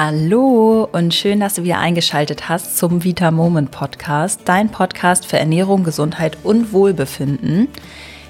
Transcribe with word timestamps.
Hallo 0.00 0.88
und 0.92 1.12
schön, 1.12 1.40
dass 1.40 1.54
du 1.54 1.64
wieder 1.64 1.80
eingeschaltet 1.80 2.48
hast 2.48 2.78
zum 2.78 3.02
Vita 3.02 3.32
Moment 3.32 3.72
Podcast, 3.72 4.42
dein 4.44 4.70
Podcast 4.70 5.26
für 5.26 5.40
Ernährung, 5.40 5.82
Gesundheit 5.82 6.38
und 6.44 6.72
Wohlbefinden. 6.72 7.66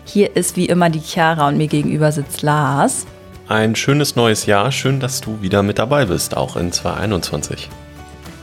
Hier 0.06 0.34
ist 0.34 0.56
wie 0.56 0.64
immer 0.64 0.88
die 0.88 1.00
Chiara 1.00 1.46
und 1.46 1.58
mir 1.58 1.66
gegenüber 1.66 2.10
sitzt 2.10 2.40
Lars. 2.40 3.06
Ein 3.48 3.76
schönes 3.76 4.16
neues 4.16 4.46
Jahr, 4.46 4.72
schön, 4.72 4.98
dass 4.98 5.20
du 5.20 5.42
wieder 5.42 5.62
mit 5.62 5.78
dabei 5.78 6.06
bist, 6.06 6.34
auch 6.34 6.56
in 6.56 6.72
2021. 6.72 7.68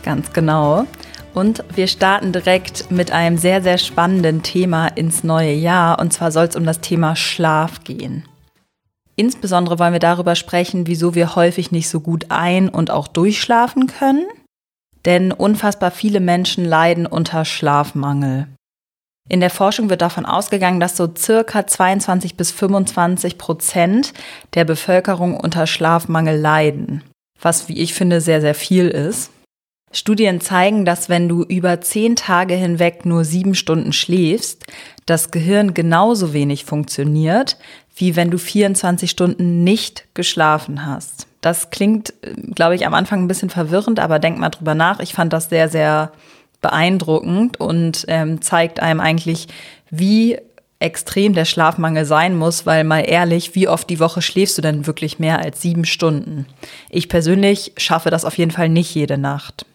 Ganz 0.04 0.32
genau. 0.32 0.86
Und 1.34 1.64
wir 1.74 1.88
starten 1.88 2.32
direkt 2.32 2.92
mit 2.92 3.12
einem 3.12 3.40
sehr, 3.40 3.64
sehr 3.64 3.80
spannenden 3.80 4.44
Thema 4.44 4.86
ins 4.90 5.24
neue 5.24 5.54
Jahr. 5.54 5.98
Und 5.98 6.14
zwar 6.14 6.32
soll 6.32 6.46
es 6.46 6.56
um 6.56 6.64
das 6.64 6.80
Thema 6.80 7.16
Schlaf 7.16 7.84
gehen. 7.84 8.24
Insbesondere 9.16 9.80
wollen 9.80 9.94
wir 9.94 10.00
darüber 10.00 10.36
sprechen, 10.36 10.88
wieso 10.88 11.16
wir 11.16 11.36
häufig 11.36 11.72
nicht 11.72 11.90
so 11.90 12.02
gut 12.02 12.26
ein- 12.30 12.70
und 12.70 12.92
auch 12.92 13.08
durchschlafen 13.08 13.88
können. 13.88 14.26
Denn 15.06 15.32
unfassbar 15.32 15.92
viele 15.92 16.20
Menschen 16.20 16.66
leiden 16.66 17.06
unter 17.06 17.46
Schlafmangel. 17.46 18.48
In 19.28 19.40
der 19.40 19.50
Forschung 19.50 19.90
wird 19.90 20.02
davon 20.02 20.26
ausgegangen, 20.26 20.80
dass 20.80 20.98
so 20.98 21.10
circa 21.16 21.66
22 21.66 22.36
bis 22.38 22.52
25 22.52 23.38
Prozent 23.38 24.14
der 24.54 24.66
Bevölkerung 24.66 25.36
unter 25.36 25.66
Schlafmangel 25.66 26.40
leiden. 26.40 27.04
Was, 27.42 27.68
wie 27.68 27.80
ich 27.80 27.94
finde, 27.94 28.22
sehr, 28.22 28.42
sehr 28.42 28.56
viel 28.56 28.88
ist. 28.88 29.32
Studien 29.92 30.42
zeigen, 30.42 30.84
dass 30.84 31.10
wenn 31.10 31.30
du 31.30 31.44
über 31.44 31.80
zehn 31.82 32.16
Tage 32.16 32.54
hinweg 32.54 33.06
nur 33.06 33.24
sieben 33.24 33.56
Stunden 33.56 33.94
schläfst, 33.94 34.66
das 35.06 35.32
Gehirn 35.32 35.74
genauso 35.74 36.34
wenig 36.34 36.66
funktioniert, 36.66 37.58
wie 37.96 38.16
wenn 38.16 38.30
du 38.30 38.38
24 38.38 39.10
Stunden 39.10 39.64
nicht 39.64 40.06
geschlafen 40.14 40.86
hast. 40.86 41.28
Das 41.42 41.70
klingt, 41.70 42.14
glaube 42.54 42.76
ich, 42.76 42.86
am 42.86 42.94
Anfang 42.94 43.24
ein 43.24 43.28
bisschen 43.28 43.50
verwirrend, 43.50 44.00
aber 44.00 44.20
denk 44.20 44.38
mal 44.38 44.50
drüber 44.50 44.76
nach. 44.76 45.00
Ich 45.00 45.14
fand 45.14 45.32
das 45.32 45.50
sehr, 45.50 45.70
sehr 45.70 46.12
beeindruckend 46.62 47.60
und 47.60 48.06
ähm, 48.08 48.42
zeigt 48.42 48.80
einem 48.80 49.00
eigentlich, 49.00 49.48
wie 49.90 50.40
extrem 50.80 51.34
der 51.34 51.46
Schlafmangel 51.46 52.06
sein 52.06 52.36
muss, 52.36 52.66
weil 52.66 52.84
mal 52.84 53.02
ehrlich, 53.02 53.56
wie 53.56 53.68
oft 53.68 53.90
die 53.90 54.00
Woche 54.00 54.22
schläfst 54.22 54.58
du 54.58 54.62
denn 54.62 54.88
wirklich 54.88 55.20
mehr 55.20 55.40
als 55.40 55.62
sieben 55.62 55.86
Stunden? 55.86 56.48
Ich 56.90 57.08
persönlich 57.08 57.74
schaffe 57.78 58.10
das 58.10 58.26
auf 58.26 58.38
jeden 58.38 58.52
Fall 58.52 58.70
nicht 58.70 58.94
jede 58.94 59.18
Nacht. 59.18 59.66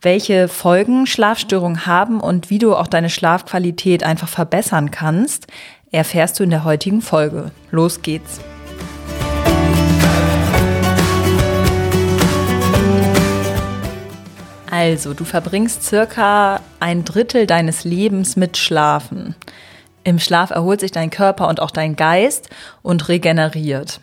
Welche 0.00 0.46
Folgen 0.46 1.06
Schlafstörungen 1.06 1.86
haben 1.86 2.20
und 2.20 2.50
wie 2.50 2.58
du 2.58 2.76
auch 2.76 2.86
deine 2.86 3.10
Schlafqualität 3.10 4.04
einfach 4.04 4.28
verbessern 4.28 4.90
kannst, 4.90 5.48
erfährst 5.90 6.38
du 6.38 6.44
in 6.44 6.50
der 6.50 6.64
heutigen 6.64 7.00
Folge. 7.00 7.50
Los 7.70 8.02
geht's! 8.02 8.40
Also, 14.70 15.14
du 15.14 15.24
verbringst 15.24 15.82
circa 15.82 16.60
ein 16.78 17.04
Drittel 17.04 17.46
deines 17.46 17.84
Lebens 17.84 18.36
mit 18.36 18.56
Schlafen. 18.56 19.34
Im 20.04 20.18
Schlaf 20.18 20.50
erholt 20.50 20.80
sich 20.80 20.92
dein 20.92 21.10
Körper 21.10 21.48
und 21.48 21.60
auch 21.60 21.70
dein 21.70 21.96
Geist 21.96 22.48
und 22.82 23.08
regeneriert. 23.08 24.00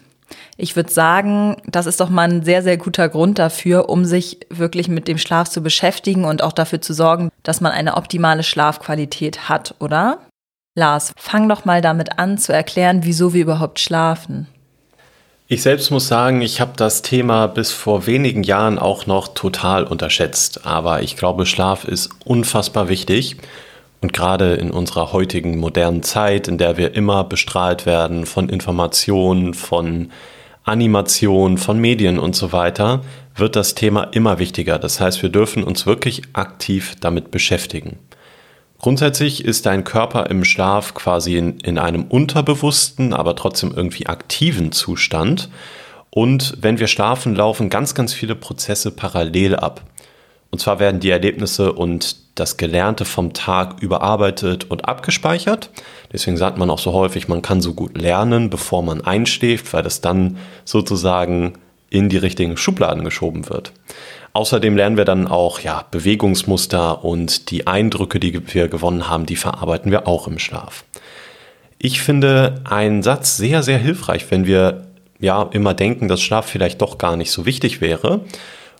Ich 0.58 0.76
würde 0.76 0.92
sagen, 0.92 1.58
das 1.66 1.86
ist 1.86 2.00
doch 2.00 2.10
mal 2.10 2.30
ein 2.30 2.44
sehr, 2.44 2.64
sehr 2.64 2.78
guter 2.78 3.10
Grund 3.10 3.40
dafür, 3.40 3.90
um 3.90 4.06
sich 4.06 4.40
wirklich 4.50 4.88
mit 4.88 5.08
dem 5.08 5.18
Schlaf 5.18 5.50
zu 5.50 5.62
beschäftigen 5.62 6.26
und 6.26 6.42
auch 6.42 6.52
dafür 6.52 6.82
zu 6.82 6.94
sorgen, 6.94 7.30
dass 7.44 7.62
man 7.62 7.72
eine 7.72 7.96
optimale 7.96 8.44
Schlafqualität 8.44 9.50
hat, 9.50 9.76
oder? 9.80 10.20
Lars, 10.78 11.14
fang 11.16 11.48
doch 11.48 11.64
mal 11.64 11.82
damit 11.82 12.20
an 12.20 12.38
zu 12.38 12.52
erklären, 12.52 13.00
wieso 13.04 13.34
wir 13.34 13.44
überhaupt 13.44 13.80
schlafen. 13.80 14.48
Ich 15.48 15.62
selbst 15.62 15.90
muss 15.90 16.10
sagen, 16.10 16.42
ich 16.42 16.60
habe 16.60 16.74
das 16.76 17.02
Thema 17.02 17.48
bis 17.48 17.72
vor 17.72 18.08
wenigen 18.08 18.44
Jahren 18.44 18.78
auch 18.78 19.06
noch 19.06 19.30
total 19.30 19.86
unterschätzt. 19.86 20.66
Aber 20.66 21.02
ich 21.02 21.16
glaube, 21.16 21.46
Schlaf 21.46 21.86
ist 21.86 22.10
unfassbar 22.26 22.90
wichtig. 22.90 23.38
Und 24.02 24.12
gerade 24.12 24.56
in 24.56 24.70
unserer 24.70 25.14
heutigen 25.14 25.58
modernen 25.60 26.04
Zeit, 26.04 26.50
in 26.50 26.58
der 26.58 26.76
wir 26.76 26.94
immer 26.94 27.24
bestrahlt 27.24 27.86
werden 27.86 28.26
von 28.26 28.50
Informationen, 28.50 29.54
von 29.54 30.12
Animation, 30.66 31.58
von 31.58 31.80
Medien 31.80 32.20
und 32.20 32.36
so 32.36 32.52
weiter, 32.52 33.02
wird 33.36 33.56
das 33.56 33.76
Thema 33.76 34.04
immer 34.12 34.40
wichtiger. 34.40 34.78
Das 34.78 35.00
heißt, 35.00 35.22
wir 35.22 35.30
dürfen 35.30 35.64
uns 35.64 35.86
wirklich 35.86 36.24
aktiv 36.34 36.96
damit 37.00 37.32
beschäftigen. 37.32 38.00
Grundsätzlich 38.86 39.44
ist 39.44 39.66
dein 39.66 39.84
Körper 39.84 40.30
im 40.30 40.46
Schlaf 40.46 40.94
quasi 40.94 41.38
in, 41.38 41.58
in 41.62 41.80
einem 41.80 42.04
unterbewussten, 42.04 43.14
aber 43.14 43.36
trotzdem 43.36 43.74
irgendwie 43.76 44.06
aktiven 44.06 44.72
Zustand. 44.72 45.50
Und 46.12 46.58
wenn 46.62 46.78
wir 46.78 46.86
schlafen, 46.86 47.34
laufen 47.34 47.72
ganz, 47.72 47.96
ganz 47.96 48.14
viele 48.14 48.36
Prozesse 48.36 48.92
parallel 48.92 49.56
ab. 49.56 49.82
Und 50.52 50.60
zwar 50.60 50.80
werden 50.80 51.00
die 51.00 51.10
Erlebnisse 51.10 51.74
und 51.74 52.18
das 52.36 52.58
Gelernte 52.58 53.06
vom 53.06 53.34
Tag 53.34 53.82
überarbeitet 53.82 54.70
und 54.70 54.88
abgespeichert. 54.88 55.72
Deswegen 56.14 56.38
sagt 56.38 56.60
man 56.60 56.70
auch 56.70 56.78
so 56.78 56.94
häufig, 56.94 57.28
man 57.28 57.42
kann 57.42 57.62
so 57.62 57.74
gut 57.74 57.98
lernen, 57.98 58.52
bevor 58.52 58.84
man 58.84 59.02
einschläft, 59.02 59.74
weil 59.74 59.82
das 59.82 60.02
dann 60.02 60.38
sozusagen 60.64 61.54
in 61.90 62.08
die 62.10 62.18
richtigen 62.18 62.56
Schubladen 62.56 63.04
geschoben 63.04 63.50
wird. 63.50 63.72
Außerdem 64.36 64.76
lernen 64.76 64.98
wir 64.98 65.06
dann 65.06 65.30
auch 65.30 65.62
ja, 65.62 65.86
Bewegungsmuster 65.92 67.06
und 67.06 67.52
die 67.52 67.68
Eindrücke, 67.68 68.20
die 68.20 68.38
wir 68.54 68.68
gewonnen 68.68 69.08
haben, 69.08 69.26
die 69.26 69.38
verarbeiten 69.38 69.92
wir 69.92 70.10
auch 70.10 70.28
im 70.28 70.40
Schlaf. 70.40 70.84
Ich 71.80 72.02
finde 72.02 72.60
einen 72.66 73.02
Satz 73.02 73.38
sehr, 73.38 73.64
sehr 73.64 73.78
hilfreich, 73.78 74.30
wenn 74.32 74.46
wir 74.46 74.88
ja 75.22 75.42
immer 75.54 75.74
denken, 75.74 76.10
dass 76.10 76.22
Schlaf 76.22 76.48
vielleicht 76.48 76.82
doch 76.82 76.98
gar 76.98 77.16
nicht 77.16 77.32
so 77.32 77.46
wichtig 77.46 77.80
wäre. 77.80 78.26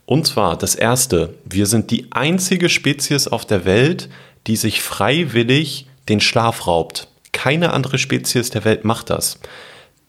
Und 0.06 0.28
zwar 0.28 0.58
das 0.58 0.76
erste, 0.76 1.36
wir 1.46 1.68
sind 1.68 1.90
die 1.90 2.08
einzige 2.12 2.68
Spezies 2.68 3.30
auf 3.30 3.46
der 3.46 3.64
Welt, 3.64 4.10
die 4.48 4.58
sich 4.58 4.82
freiwillig 4.82 5.88
den 6.10 6.20
Schlaf 6.20 6.68
raubt. 6.68 7.08
Keine 7.32 7.72
andere 7.72 7.98
Spezies 7.98 8.50
der 8.50 8.66
Welt 8.66 8.84
macht 8.84 9.10
das. 9.10 9.40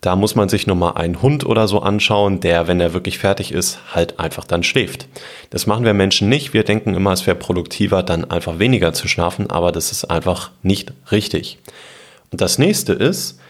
Da 0.00 0.14
muss 0.14 0.34
man 0.34 0.48
sich 0.48 0.66
nochmal 0.66 0.94
einen 0.94 1.22
Hund 1.22 1.44
oder 1.46 1.66
so 1.66 1.80
anschauen, 1.80 2.40
der, 2.40 2.68
wenn 2.68 2.80
er 2.80 2.92
wirklich 2.92 3.18
fertig 3.18 3.50
ist, 3.50 3.78
halt 3.92 4.20
einfach 4.20 4.44
dann 4.44 4.62
schläft. 4.62 5.08
Das 5.50 5.66
machen 5.66 5.84
wir 5.84 5.94
Menschen 5.94 6.28
nicht. 6.28 6.52
Wir 6.52 6.64
denken 6.64 6.94
immer, 6.94 7.12
es 7.12 7.26
wäre 7.26 7.36
produktiver, 7.36 8.02
dann 8.02 8.30
einfach 8.30 8.58
weniger 8.58 8.92
zu 8.92 9.08
schlafen, 9.08 9.50
aber 9.50 9.72
das 9.72 9.92
ist 9.92 10.04
einfach 10.04 10.50
nicht 10.62 10.92
richtig. 11.10 11.58
Und 12.30 12.40
das 12.40 12.58
nächste 12.58 12.92
ist, 12.92 13.40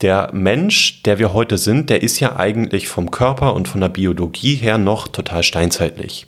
der 0.00 0.30
Mensch, 0.32 1.02
der 1.02 1.18
wir 1.18 1.34
heute 1.34 1.58
sind, 1.58 1.90
der 1.90 2.02
ist 2.02 2.20
ja 2.20 2.36
eigentlich 2.36 2.88
vom 2.88 3.10
Körper 3.10 3.54
und 3.54 3.68
von 3.68 3.80
der 3.80 3.88
Biologie 3.88 4.54
her 4.54 4.78
noch 4.78 5.08
total 5.08 5.42
steinzeitlich. 5.42 6.26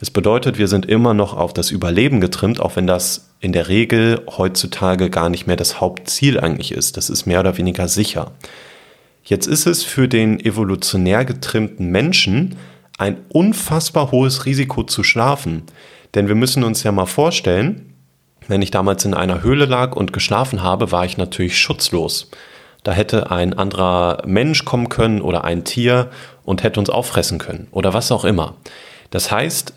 Das 0.00 0.10
bedeutet, 0.10 0.58
wir 0.58 0.66
sind 0.66 0.86
immer 0.86 1.14
noch 1.14 1.36
auf 1.36 1.52
das 1.52 1.70
Überleben 1.70 2.20
getrimmt, 2.20 2.60
auch 2.60 2.74
wenn 2.74 2.88
das 2.88 3.30
in 3.38 3.52
der 3.52 3.68
Regel 3.68 4.20
heutzutage 4.36 5.10
gar 5.10 5.28
nicht 5.28 5.46
mehr 5.46 5.54
das 5.54 5.80
Hauptziel 5.80 6.40
eigentlich 6.40 6.72
ist. 6.72 6.96
Das 6.96 7.08
ist 7.08 7.26
mehr 7.26 7.38
oder 7.38 7.56
weniger 7.56 7.86
sicher. 7.86 8.32
Jetzt 9.24 9.46
ist 9.46 9.66
es 9.66 9.84
für 9.84 10.08
den 10.08 10.40
evolutionär 10.40 11.24
getrimmten 11.24 11.88
Menschen 11.88 12.56
ein 12.98 13.18
unfassbar 13.28 14.10
hohes 14.10 14.46
Risiko 14.46 14.82
zu 14.82 15.02
schlafen. 15.02 15.62
Denn 16.14 16.28
wir 16.28 16.34
müssen 16.34 16.64
uns 16.64 16.82
ja 16.82 16.92
mal 16.92 17.06
vorstellen, 17.06 17.94
wenn 18.48 18.62
ich 18.62 18.70
damals 18.70 19.04
in 19.04 19.14
einer 19.14 19.42
Höhle 19.42 19.66
lag 19.66 19.94
und 19.94 20.12
geschlafen 20.12 20.62
habe, 20.62 20.90
war 20.92 21.04
ich 21.04 21.16
natürlich 21.16 21.58
schutzlos. 21.58 22.30
Da 22.82 22.92
hätte 22.92 23.30
ein 23.30 23.54
anderer 23.54 24.22
Mensch 24.26 24.64
kommen 24.64 24.88
können 24.88 25.20
oder 25.20 25.44
ein 25.44 25.64
Tier 25.64 26.10
und 26.44 26.64
hätte 26.64 26.80
uns 26.80 26.90
auffressen 26.90 27.38
können 27.38 27.68
oder 27.70 27.94
was 27.94 28.10
auch 28.10 28.24
immer. 28.24 28.56
Das 29.10 29.30
heißt, 29.30 29.74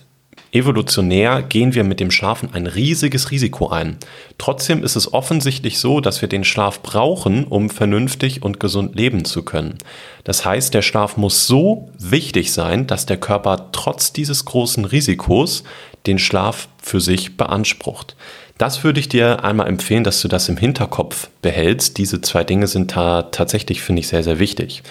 evolutionär 0.56 1.44
gehen 1.44 1.76
wir 1.76 1.84
mit 1.84 2.00
dem 2.00 2.10
Schlafen 2.10 2.50
ein 2.54 2.66
riesiges 2.66 3.30
Risiko 3.30 3.70
ein. 3.70 3.98
Trotzdem 4.38 4.84
ist 4.84 4.96
es 4.96 5.14
offensichtlich 5.14 5.78
so, 5.78 6.00
dass 6.00 6.22
wir 6.22 6.30
den 6.30 6.44
Schlaf 6.44 6.82
brauchen, 6.82 7.44
um 7.44 7.70
vernünftig 7.70 8.42
und 8.42 8.60
gesund 8.60 8.96
leben 8.96 9.26
zu 9.26 9.44
können. 9.44 9.78
Das 10.24 10.46
heißt, 10.46 10.74
der 10.74 10.82
Schlaf 10.82 11.18
muss 11.18 11.46
so 11.46 11.90
wichtig 12.00 12.54
sein, 12.54 12.88
dass 12.88 13.06
der 13.06 13.18
Körper 13.18 13.70
trotz 13.72 14.14
dieses 14.14 14.46
großen 14.46 14.86
Risikos 14.86 15.64
den 16.08 16.18
Schlaf 16.18 16.70
für 16.82 17.02
sich 17.02 17.38
beansprucht. 17.38 18.16
Das 18.58 18.86
würde 18.86 19.02
ich 19.02 19.10
dir 19.10 19.44
einmal 19.44 19.68
empfehlen, 19.68 20.06
dass 20.06 20.22
du 20.22 20.30
das 20.30 20.48
im 20.48 20.56
Hinterkopf 20.56 21.28
behältst. 21.42 21.98
Diese 21.98 22.22
zwei 22.22 22.46
Dinge 22.46 22.68
sind 22.68 22.96
da 22.96 23.24
tatsächlich, 23.24 23.82
finde 23.82 24.00
ich, 24.00 24.08
sehr, 24.08 24.24
sehr 24.24 24.40
wichtig. 24.40 24.82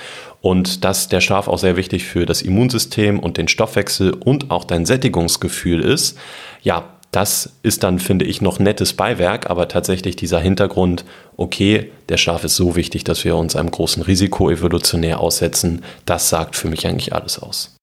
Und 0.44 0.84
dass 0.84 1.08
der 1.08 1.22
Schlaf 1.22 1.48
auch 1.48 1.56
sehr 1.56 1.78
wichtig 1.78 2.04
für 2.04 2.26
das 2.26 2.42
Immunsystem 2.42 3.18
und 3.18 3.38
den 3.38 3.48
Stoffwechsel 3.48 4.12
und 4.12 4.50
auch 4.50 4.66
dein 4.66 4.84
Sättigungsgefühl 4.84 5.80
ist, 5.80 6.18
ja, 6.60 6.84
das 7.12 7.54
ist 7.62 7.82
dann, 7.82 7.98
finde 7.98 8.26
ich, 8.26 8.42
noch 8.42 8.58
nettes 8.58 8.92
Beiwerk, 8.92 9.48
aber 9.48 9.68
tatsächlich 9.68 10.16
dieser 10.16 10.40
Hintergrund, 10.40 11.06
okay, 11.38 11.90
der 12.10 12.18
Schlaf 12.18 12.44
ist 12.44 12.56
so 12.56 12.76
wichtig, 12.76 13.04
dass 13.04 13.24
wir 13.24 13.36
uns 13.36 13.56
einem 13.56 13.70
großen 13.70 14.02
Risiko 14.02 14.50
evolutionär 14.50 15.18
aussetzen, 15.18 15.82
das 16.04 16.28
sagt 16.28 16.56
für 16.56 16.68
mich 16.68 16.86
eigentlich 16.86 17.14
alles 17.14 17.38
aus. 17.38 17.74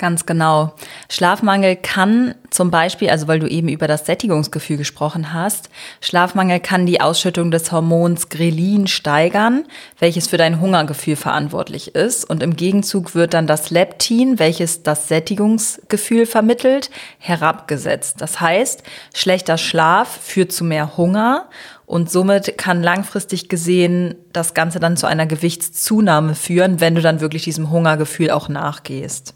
Ganz 0.00 0.24
genau. 0.24 0.72
Schlafmangel 1.10 1.76
kann 1.76 2.34
zum 2.48 2.70
Beispiel, 2.70 3.10
also 3.10 3.28
weil 3.28 3.38
du 3.38 3.46
eben 3.46 3.68
über 3.68 3.86
das 3.86 4.06
Sättigungsgefühl 4.06 4.78
gesprochen 4.78 5.34
hast, 5.34 5.68
Schlafmangel 6.00 6.58
kann 6.58 6.86
die 6.86 7.02
Ausschüttung 7.02 7.50
des 7.50 7.70
Hormons 7.70 8.30
Grelin 8.30 8.86
steigern, 8.86 9.66
welches 9.98 10.26
für 10.26 10.38
dein 10.38 10.58
Hungergefühl 10.58 11.16
verantwortlich 11.16 11.94
ist. 11.94 12.24
Und 12.24 12.42
im 12.42 12.56
Gegenzug 12.56 13.14
wird 13.14 13.34
dann 13.34 13.46
das 13.46 13.68
Leptin, 13.68 14.38
welches 14.38 14.82
das 14.82 15.06
Sättigungsgefühl 15.08 16.24
vermittelt, 16.24 16.88
herabgesetzt. 17.18 18.22
Das 18.22 18.40
heißt, 18.40 18.82
schlechter 19.14 19.58
Schlaf 19.58 20.08
führt 20.22 20.50
zu 20.50 20.64
mehr 20.64 20.96
Hunger 20.96 21.50
und 21.84 22.10
somit 22.10 22.56
kann 22.56 22.82
langfristig 22.82 23.50
gesehen 23.50 24.14
das 24.32 24.54
Ganze 24.54 24.80
dann 24.80 24.96
zu 24.96 25.06
einer 25.06 25.26
Gewichtszunahme 25.26 26.34
führen, 26.34 26.80
wenn 26.80 26.94
du 26.94 27.02
dann 27.02 27.20
wirklich 27.20 27.44
diesem 27.44 27.68
Hungergefühl 27.68 28.30
auch 28.30 28.48
nachgehst. 28.48 29.34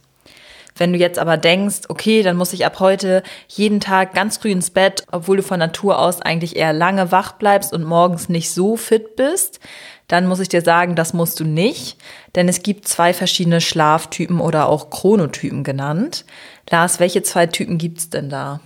Wenn 0.77 0.93
du 0.93 0.99
jetzt 0.99 1.19
aber 1.19 1.37
denkst, 1.37 1.83
okay, 1.89 2.23
dann 2.23 2.37
muss 2.37 2.53
ich 2.53 2.67
ab 2.67 2.81
heute 2.81 3.23
jeden 3.49 3.81
Tag 3.81 4.15
ganz 4.15 4.39
früh 4.39 4.51
ins 4.51 4.71
Bett, 4.71 5.05
obwohl 5.13 5.37
du 5.37 5.43
von 5.43 5.59
Natur 5.59 5.99
aus 5.99 6.21
eigentlich 6.21 6.57
eher 6.57 6.73
lange 6.73 7.13
wach 7.13 7.33
bleibst 7.33 7.73
und 7.73 7.85
morgens 7.85 8.29
nicht 8.29 8.51
so 8.51 8.77
fit 8.77 9.15
bist, 9.17 9.61
dann 10.09 10.27
muss 10.27 10.41
ich 10.41 10.49
dir 10.49 10.63
sagen, 10.63 10.97
das 10.97 11.15
musst 11.15 11.41
du 11.41 11.45
nicht, 11.45 11.97
denn 12.35 12.49
es 12.49 12.63
gibt 12.63 12.89
zwei 12.89 13.15
verschiedene 13.15 13.61
Schlaftypen 13.61 14.41
oder 14.41 14.69
auch 14.69 14.91
Chronotypen 14.91 15.65
genannt. 15.65 16.25
Lars, 16.71 17.01
welche 17.01 17.23
zwei 17.23 17.47
Typen 17.47 17.79
gibt's 17.79 18.11
denn 18.11 18.29
da? 18.29 18.61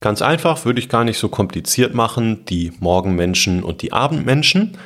Ganz 0.00 0.20
einfach, 0.20 0.64
würde 0.66 0.80
ich 0.80 0.90
gar 0.90 1.04
nicht 1.04 1.18
so 1.18 1.28
kompliziert 1.28 1.94
machen, 1.94 2.44
die 2.44 2.72
Morgenmenschen 2.78 3.64
und 3.64 3.80
die 3.80 3.92
Abendmenschen. 3.92 4.76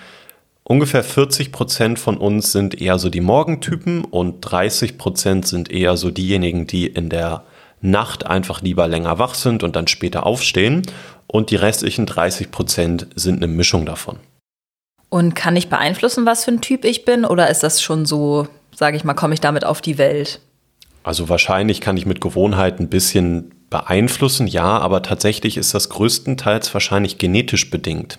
Ungefähr 0.69 1.03
40 1.03 1.51
Prozent 1.51 1.99
von 1.99 2.19
uns 2.19 2.53
sind 2.53 2.79
eher 2.79 2.99
so 2.99 3.09
die 3.09 3.23
Morgentypen 3.23 4.05
und 4.05 4.43
30 4.43 4.99
Prozent 4.99 5.47
sind 5.49 5.71
eher 5.71 5.97
so 5.97 6.11
diejenigen, 6.11 6.67
die 6.67 6.87
in 6.87 7.09
der 7.09 7.45
Nacht 7.81 8.27
einfach 8.27 8.61
lieber 8.61 8.87
länger 8.87 9.19
wach 9.19 9.33
sind 9.33 9.63
und 9.63 9.77
dann 9.77 9.87
später 9.87 10.27
aufstehen. 10.27 10.83
Und 11.27 11.51
die 11.51 11.57
restlichen 11.57 12.05
30 12.05 12.51
Prozent 12.51 13.07
sind 13.15 13.39
eine 13.39 13.47
Mischung 13.47 13.87
davon. 13.87 14.19
Und 15.09 15.35
kann 15.35 15.57
ich 15.57 15.71
beeinflussen, 15.71 16.27
was 16.27 16.45
für 16.45 16.51
ein 16.51 16.61
Typ 16.61 16.85
ich 16.85 17.07
bin? 17.07 17.25
Oder 17.25 17.49
ist 17.49 17.63
das 17.63 17.81
schon 17.81 18.05
so, 18.05 18.47
sage 18.77 18.99
ich 18.99 19.05
mal, 19.05 19.15
komme 19.15 19.33
ich 19.33 19.41
damit 19.41 19.65
auf 19.65 19.81
die 19.81 19.97
Welt? 19.97 20.43
Also 21.03 21.31
wahrscheinlich 21.31 21.81
kann 21.81 21.97
ich 21.97 22.05
mit 22.05 22.21
Gewohnheit 22.21 22.79
ein 22.79 22.91
bisschen 22.91 23.55
beeinflussen, 23.71 24.47
ja, 24.47 24.79
aber 24.79 25.03
tatsächlich 25.03 25.57
ist 25.57 25.73
das 25.73 25.89
größtenteils 25.89 26.75
wahrscheinlich 26.75 27.17
genetisch 27.17 27.71
bedingt. 27.71 28.19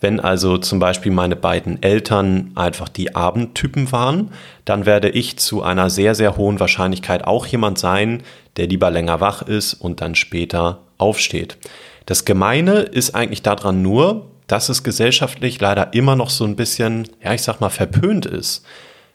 Wenn 0.00 0.20
also 0.20 0.58
zum 0.58 0.78
Beispiel 0.78 1.10
meine 1.10 1.34
beiden 1.34 1.82
Eltern 1.82 2.52
einfach 2.54 2.88
die 2.88 3.16
Abendtypen 3.16 3.90
waren, 3.90 4.30
dann 4.64 4.86
werde 4.86 5.08
ich 5.08 5.38
zu 5.38 5.62
einer 5.62 5.90
sehr, 5.90 6.14
sehr 6.14 6.36
hohen 6.36 6.60
Wahrscheinlichkeit 6.60 7.24
auch 7.24 7.46
jemand 7.46 7.78
sein, 7.78 8.22
der 8.56 8.68
lieber 8.68 8.90
länger 8.90 9.20
wach 9.20 9.42
ist 9.42 9.74
und 9.74 10.00
dann 10.00 10.14
später 10.14 10.80
aufsteht. 10.98 11.58
Das 12.06 12.24
Gemeine 12.24 12.80
ist 12.80 13.14
eigentlich 13.14 13.42
daran 13.42 13.82
nur, 13.82 14.26
dass 14.46 14.68
es 14.68 14.82
gesellschaftlich 14.82 15.60
leider 15.60 15.92
immer 15.92 16.16
noch 16.16 16.30
so 16.30 16.44
ein 16.44 16.56
bisschen, 16.56 17.08
ja, 17.22 17.34
ich 17.34 17.42
sag 17.42 17.60
mal, 17.60 17.68
verpönt 17.68 18.24
ist. 18.24 18.64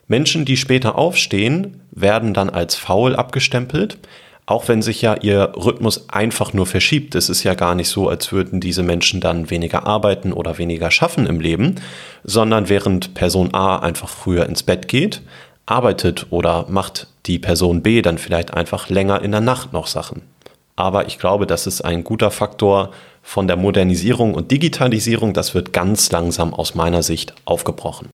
Menschen, 0.06 0.44
die 0.44 0.56
später 0.56 0.96
aufstehen, 0.96 1.80
werden 1.90 2.34
dann 2.34 2.50
als 2.50 2.74
faul 2.74 3.16
abgestempelt 3.16 3.98
auch 4.46 4.68
wenn 4.68 4.82
sich 4.82 5.00
ja 5.00 5.14
ihr 5.14 5.52
Rhythmus 5.56 6.08
einfach 6.10 6.52
nur 6.52 6.66
verschiebt. 6.66 7.14
Es 7.14 7.28
ist 7.28 7.44
ja 7.44 7.54
gar 7.54 7.74
nicht 7.74 7.88
so, 7.88 8.08
als 8.08 8.30
würden 8.30 8.60
diese 8.60 8.82
Menschen 8.82 9.20
dann 9.20 9.50
weniger 9.50 9.86
arbeiten 9.86 10.32
oder 10.32 10.58
weniger 10.58 10.90
schaffen 10.90 11.26
im 11.26 11.40
Leben, 11.40 11.76
sondern 12.24 12.68
während 12.68 13.14
Person 13.14 13.54
A 13.54 13.78
einfach 13.78 14.08
früher 14.08 14.46
ins 14.46 14.62
Bett 14.62 14.88
geht, 14.88 15.22
arbeitet 15.66 16.26
oder 16.30 16.66
macht 16.68 17.08
die 17.26 17.38
Person 17.38 17.82
B 17.82 18.02
dann 18.02 18.18
vielleicht 18.18 18.52
einfach 18.52 18.90
länger 18.90 19.22
in 19.22 19.32
der 19.32 19.40
Nacht 19.40 19.72
noch 19.72 19.86
Sachen. 19.86 20.22
Aber 20.76 21.06
ich 21.06 21.18
glaube, 21.18 21.46
das 21.46 21.66
ist 21.66 21.82
ein 21.82 22.04
guter 22.04 22.30
Faktor 22.30 22.90
von 23.22 23.46
der 23.46 23.56
Modernisierung 23.56 24.34
und 24.34 24.50
Digitalisierung. 24.50 25.32
Das 25.32 25.54
wird 25.54 25.72
ganz 25.72 26.10
langsam 26.10 26.52
aus 26.52 26.74
meiner 26.74 27.02
Sicht 27.02 27.34
aufgebrochen. 27.46 28.10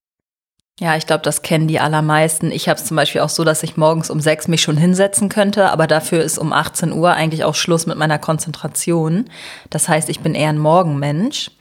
Ja, 0.81 0.95
ich 0.95 1.05
glaube, 1.05 1.21
das 1.21 1.43
kennen 1.43 1.67
die 1.67 1.79
allermeisten. 1.79 2.51
Ich 2.51 2.67
habe 2.67 2.79
es 2.79 2.87
zum 2.87 2.97
Beispiel 2.97 3.21
auch 3.21 3.29
so, 3.29 3.43
dass 3.43 3.61
ich 3.61 3.77
morgens 3.77 4.09
um 4.09 4.19
sechs 4.19 4.47
mich 4.47 4.63
schon 4.63 4.77
hinsetzen 4.77 5.29
könnte, 5.29 5.69
aber 5.69 5.85
dafür 5.85 6.23
ist 6.23 6.39
um 6.39 6.51
18 6.51 6.91
Uhr 6.91 7.11
eigentlich 7.11 7.43
auch 7.43 7.53
Schluss 7.53 7.85
mit 7.85 7.99
meiner 7.99 8.17
Konzentration. 8.17 9.29
Das 9.69 9.87
heißt, 9.87 10.09
ich 10.09 10.21
bin 10.21 10.33
eher 10.33 10.49
ein 10.49 10.57
Morgenmensch. 10.57 11.51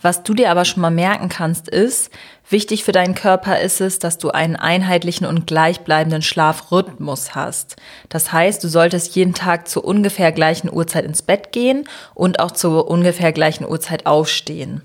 Was 0.00 0.22
du 0.22 0.32
dir 0.32 0.50
aber 0.50 0.64
schon 0.64 0.80
mal 0.80 0.90
merken 0.90 1.28
kannst, 1.28 1.68
ist, 1.68 2.10
wichtig 2.48 2.84
für 2.84 2.92
deinen 2.92 3.14
Körper 3.14 3.60
ist 3.60 3.82
es, 3.82 3.98
dass 3.98 4.16
du 4.16 4.30
einen 4.30 4.56
einheitlichen 4.56 5.26
und 5.26 5.46
gleichbleibenden 5.46 6.22
Schlafrhythmus 6.22 7.34
hast. 7.34 7.76
Das 8.08 8.32
heißt, 8.32 8.64
du 8.64 8.68
solltest 8.68 9.14
jeden 9.14 9.34
Tag 9.34 9.68
zur 9.68 9.84
ungefähr 9.84 10.32
gleichen 10.32 10.72
Uhrzeit 10.72 11.04
ins 11.04 11.20
Bett 11.20 11.52
gehen 11.52 11.86
und 12.14 12.40
auch 12.40 12.50
zur 12.50 12.88
ungefähr 12.88 13.32
gleichen 13.32 13.68
Uhrzeit 13.68 14.06
aufstehen. 14.06 14.80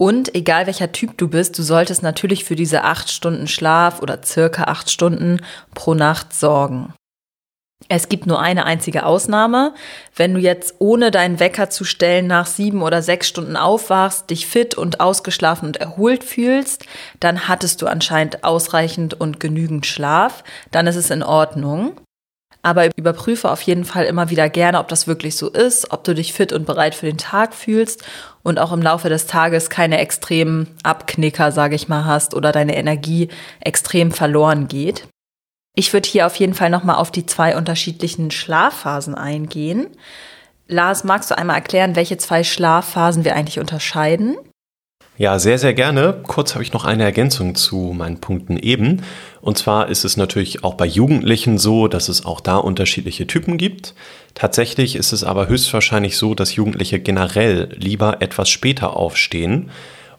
Und 0.00 0.34
egal 0.34 0.66
welcher 0.66 0.92
Typ 0.92 1.18
du 1.18 1.28
bist, 1.28 1.58
du 1.58 1.62
solltest 1.62 2.02
natürlich 2.02 2.44
für 2.44 2.56
diese 2.56 2.84
acht 2.84 3.10
Stunden 3.10 3.46
Schlaf 3.46 4.00
oder 4.00 4.22
circa 4.24 4.64
acht 4.64 4.90
Stunden 4.90 5.42
pro 5.74 5.92
Nacht 5.92 6.32
sorgen. 6.32 6.94
Es 7.90 8.08
gibt 8.08 8.24
nur 8.24 8.40
eine 8.40 8.64
einzige 8.64 9.04
Ausnahme. 9.04 9.74
Wenn 10.16 10.32
du 10.32 10.40
jetzt 10.40 10.76
ohne 10.78 11.10
deinen 11.10 11.38
Wecker 11.38 11.68
zu 11.68 11.84
stellen 11.84 12.26
nach 12.26 12.46
sieben 12.46 12.80
oder 12.80 13.02
sechs 13.02 13.28
Stunden 13.28 13.56
aufwachst, 13.56 14.30
dich 14.30 14.46
fit 14.46 14.74
und 14.74 15.00
ausgeschlafen 15.00 15.66
und 15.66 15.76
erholt 15.76 16.24
fühlst, 16.24 16.86
dann 17.18 17.46
hattest 17.46 17.82
du 17.82 17.86
anscheinend 17.86 18.42
ausreichend 18.42 19.20
und 19.20 19.38
genügend 19.38 19.84
Schlaf. 19.84 20.44
Dann 20.70 20.86
ist 20.86 20.96
es 20.96 21.10
in 21.10 21.22
Ordnung. 21.22 21.92
Aber 22.62 22.88
überprüfe 22.96 23.50
auf 23.50 23.62
jeden 23.62 23.84
Fall 23.84 24.04
immer 24.04 24.28
wieder 24.30 24.48
gerne, 24.50 24.78
ob 24.80 24.88
das 24.88 25.06
wirklich 25.06 25.36
so 25.36 25.48
ist, 25.48 25.92
ob 25.92 26.04
du 26.04 26.14
dich 26.14 26.32
fit 26.32 26.52
und 26.52 26.66
bereit 26.66 26.94
für 26.94 27.06
den 27.06 27.16
Tag 27.18 27.54
fühlst 27.54 28.02
und 28.42 28.58
auch 28.58 28.72
im 28.72 28.82
Laufe 28.82 29.08
des 29.08 29.26
Tages 29.26 29.70
keine 29.70 29.98
extremen 29.98 30.68
Abknicker, 30.82 31.52
sage 31.52 31.74
ich 31.74 31.88
mal, 31.88 32.04
hast 32.04 32.34
oder 32.34 32.52
deine 32.52 32.76
Energie 32.76 33.28
extrem 33.60 34.12
verloren 34.12 34.68
geht. 34.68 35.06
Ich 35.76 35.92
würde 35.92 36.08
hier 36.08 36.26
auf 36.26 36.36
jeden 36.36 36.54
Fall 36.54 36.70
nochmal 36.70 36.96
auf 36.96 37.10
die 37.10 37.26
zwei 37.26 37.56
unterschiedlichen 37.56 38.30
Schlafphasen 38.30 39.14
eingehen. 39.14 39.86
Lars, 40.66 41.04
magst 41.04 41.30
du 41.30 41.38
einmal 41.38 41.56
erklären, 41.56 41.96
welche 41.96 42.16
zwei 42.16 42.44
Schlafphasen 42.44 43.24
wir 43.24 43.34
eigentlich 43.34 43.58
unterscheiden? 43.58 44.36
Ja, 45.20 45.38
sehr, 45.38 45.58
sehr 45.58 45.74
gerne. 45.74 46.20
Kurz 46.26 46.54
habe 46.54 46.64
ich 46.64 46.72
noch 46.72 46.86
eine 46.86 47.04
Ergänzung 47.04 47.54
zu 47.54 47.92
meinen 47.94 48.20
Punkten 48.20 48.56
eben. 48.56 49.02
Und 49.42 49.56
zwar 49.56 49.88
ist 49.88 50.04
es 50.04 50.16
natürlich 50.16 50.64
auch 50.64 50.74
bei 50.74 50.86
Jugendlichen 50.86 51.58
so, 51.58 51.88
dass 51.88 52.08
es 52.08 52.24
auch 52.26 52.40
da 52.40 52.56
unterschiedliche 52.56 53.26
Typen 53.26 53.56
gibt. 53.56 53.94
Tatsächlich 54.34 54.96
ist 54.96 55.12
es 55.12 55.24
aber 55.24 55.48
höchstwahrscheinlich 55.48 56.16
so, 56.16 56.34
dass 56.34 56.54
Jugendliche 56.54 57.00
generell 57.00 57.74
lieber 57.76 58.20
etwas 58.20 58.50
später 58.50 58.96
aufstehen 58.96 59.70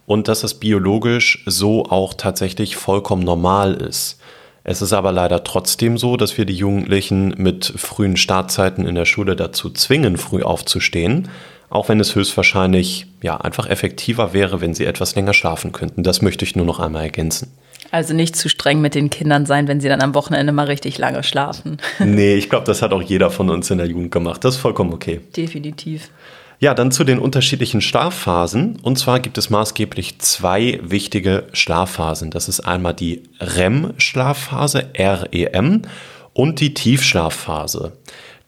und 0.05 0.27
dass 0.27 0.43
es 0.43 0.55
biologisch 0.55 1.43
so 1.45 1.85
auch 1.85 2.13
tatsächlich 2.15 2.75
vollkommen 2.75 3.23
normal 3.23 3.75
ist. 3.75 4.19
Es 4.63 4.81
ist 4.81 4.93
aber 4.93 5.11
leider 5.11 5.43
trotzdem 5.43 5.97
so, 5.97 6.17
dass 6.17 6.37
wir 6.37 6.45
die 6.45 6.55
Jugendlichen 6.55 7.33
mit 7.37 7.65
frühen 7.65 8.17
Startzeiten 8.17 8.85
in 8.85 8.95
der 8.95 9.05
Schule 9.05 9.35
dazu 9.35 9.69
zwingen, 9.69 10.17
früh 10.17 10.43
aufzustehen 10.43 11.29
auch 11.71 11.87
wenn 11.87 12.01
es 12.01 12.15
höchstwahrscheinlich 12.15 13.07
ja 13.21 13.37
einfach 13.37 13.67
effektiver 13.67 14.33
wäre, 14.33 14.59
wenn 14.59 14.73
sie 14.73 14.85
etwas 14.85 15.15
länger 15.15 15.33
schlafen 15.33 15.71
könnten. 15.71 16.03
Das 16.03 16.21
möchte 16.21 16.43
ich 16.43 16.55
nur 16.55 16.65
noch 16.65 16.79
einmal 16.79 17.03
ergänzen. 17.03 17.53
Also 17.89 18.13
nicht 18.13 18.35
zu 18.35 18.47
streng 18.47 18.79
mit 18.79 18.95
den 18.95 19.09
Kindern 19.09 19.45
sein, 19.45 19.67
wenn 19.67 19.81
sie 19.81 19.89
dann 19.89 20.01
am 20.01 20.13
Wochenende 20.13 20.53
mal 20.53 20.67
richtig 20.67 20.97
lange 20.97 21.23
schlafen. 21.23 21.77
Nee, 21.99 22.35
ich 22.35 22.49
glaube, 22.49 22.65
das 22.65 22.81
hat 22.81 22.93
auch 22.93 23.01
jeder 23.01 23.31
von 23.31 23.49
uns 23.49 23.69
in 23.71 23.77
der 23.77 23.87
Jugend 23.87 24.11
gemacht. 24.11 24.43
Das 24.43 24.55
ist 24.55 24.61
vollkommen 24.61 24.93
okay. 24.93 25.21
Definitiv. 25.35 26.09
Ja, 26.59 26.75
dann 26.75 26.91
zu 26.91 27.03
den 27.03 27.17
unterschiedlichen 27.17 27.81
Schlafphasen. 27.81 28.77
Und 28.83 28.99
zwar 28.99 29.19
gibt 29.19 29.39
es 29.39 29.49
maßgeblich 29.49 30.19
zwei 30.19 30.79
wichtige 30.83 31.47
Schlafphasen. 31.53 32.29
Das 32.29 32.47
ist 32.47 32.59
einmal 32.59 32.93
die 32.93 33.23
REM-Schlafphase, 33.39 34.89
REM, 34.95 35.81
und 36.33 36.59
die 36.59 36.75
Tiefschlafphase. 36.75 37.93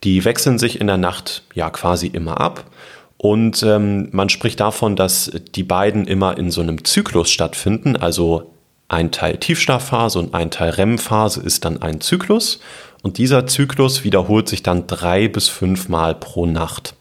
Die 0.03 0.25
wechseln 0.25 0.59
sich 0.59 0.79
in 0.79 0.87
der 0.87 0.97
Nacht 0.97 1.43
ja 1.55 1.71
quasi 1.71 2.05
immer 2.05 2.39
ab. 2.39 2.65
Und 3.17 3.63
ähm, 3.63 4.09
man 4.11 4.29
spricht 4.29 4.59
davon, 4.59 4.95
dass 4.95 5.31
die 5.55 5.63
beiden 5.63 6.05
immer 6.05 6.37
in 6.37 6.51
so 6.51 6.61
einem 6.61 6.83
Zyklus 6.83 7.31
stattfinden. 7.31 7.95
Also 7.95 8.52
ein 8.93 9.11
Teil 9.11 9.37
Tiefschlafphase 9.37 10.19
und 10.19 10.33
ein 10.35 10.51
Teil 10.51 10.69
REM-Phase 10.69 11.41
ist 11.41 11.65
dann 11.65 11.81
ein 11.81 11.99
Zyklus. 11.99 12.59
Und 13.01 13.17
dieser 13.17 13.47
Zyklus 13.47 14.03
wiederholt 14.03 14.47
sich 14.47 14.63
dann 14.63 14.87
drei 14.87 15.27
bis 15.27 15.49
fünf 15.49 15.89
Mal 15.89 16.15
pro 16.15 16.45
Nacht. 16.45 16.95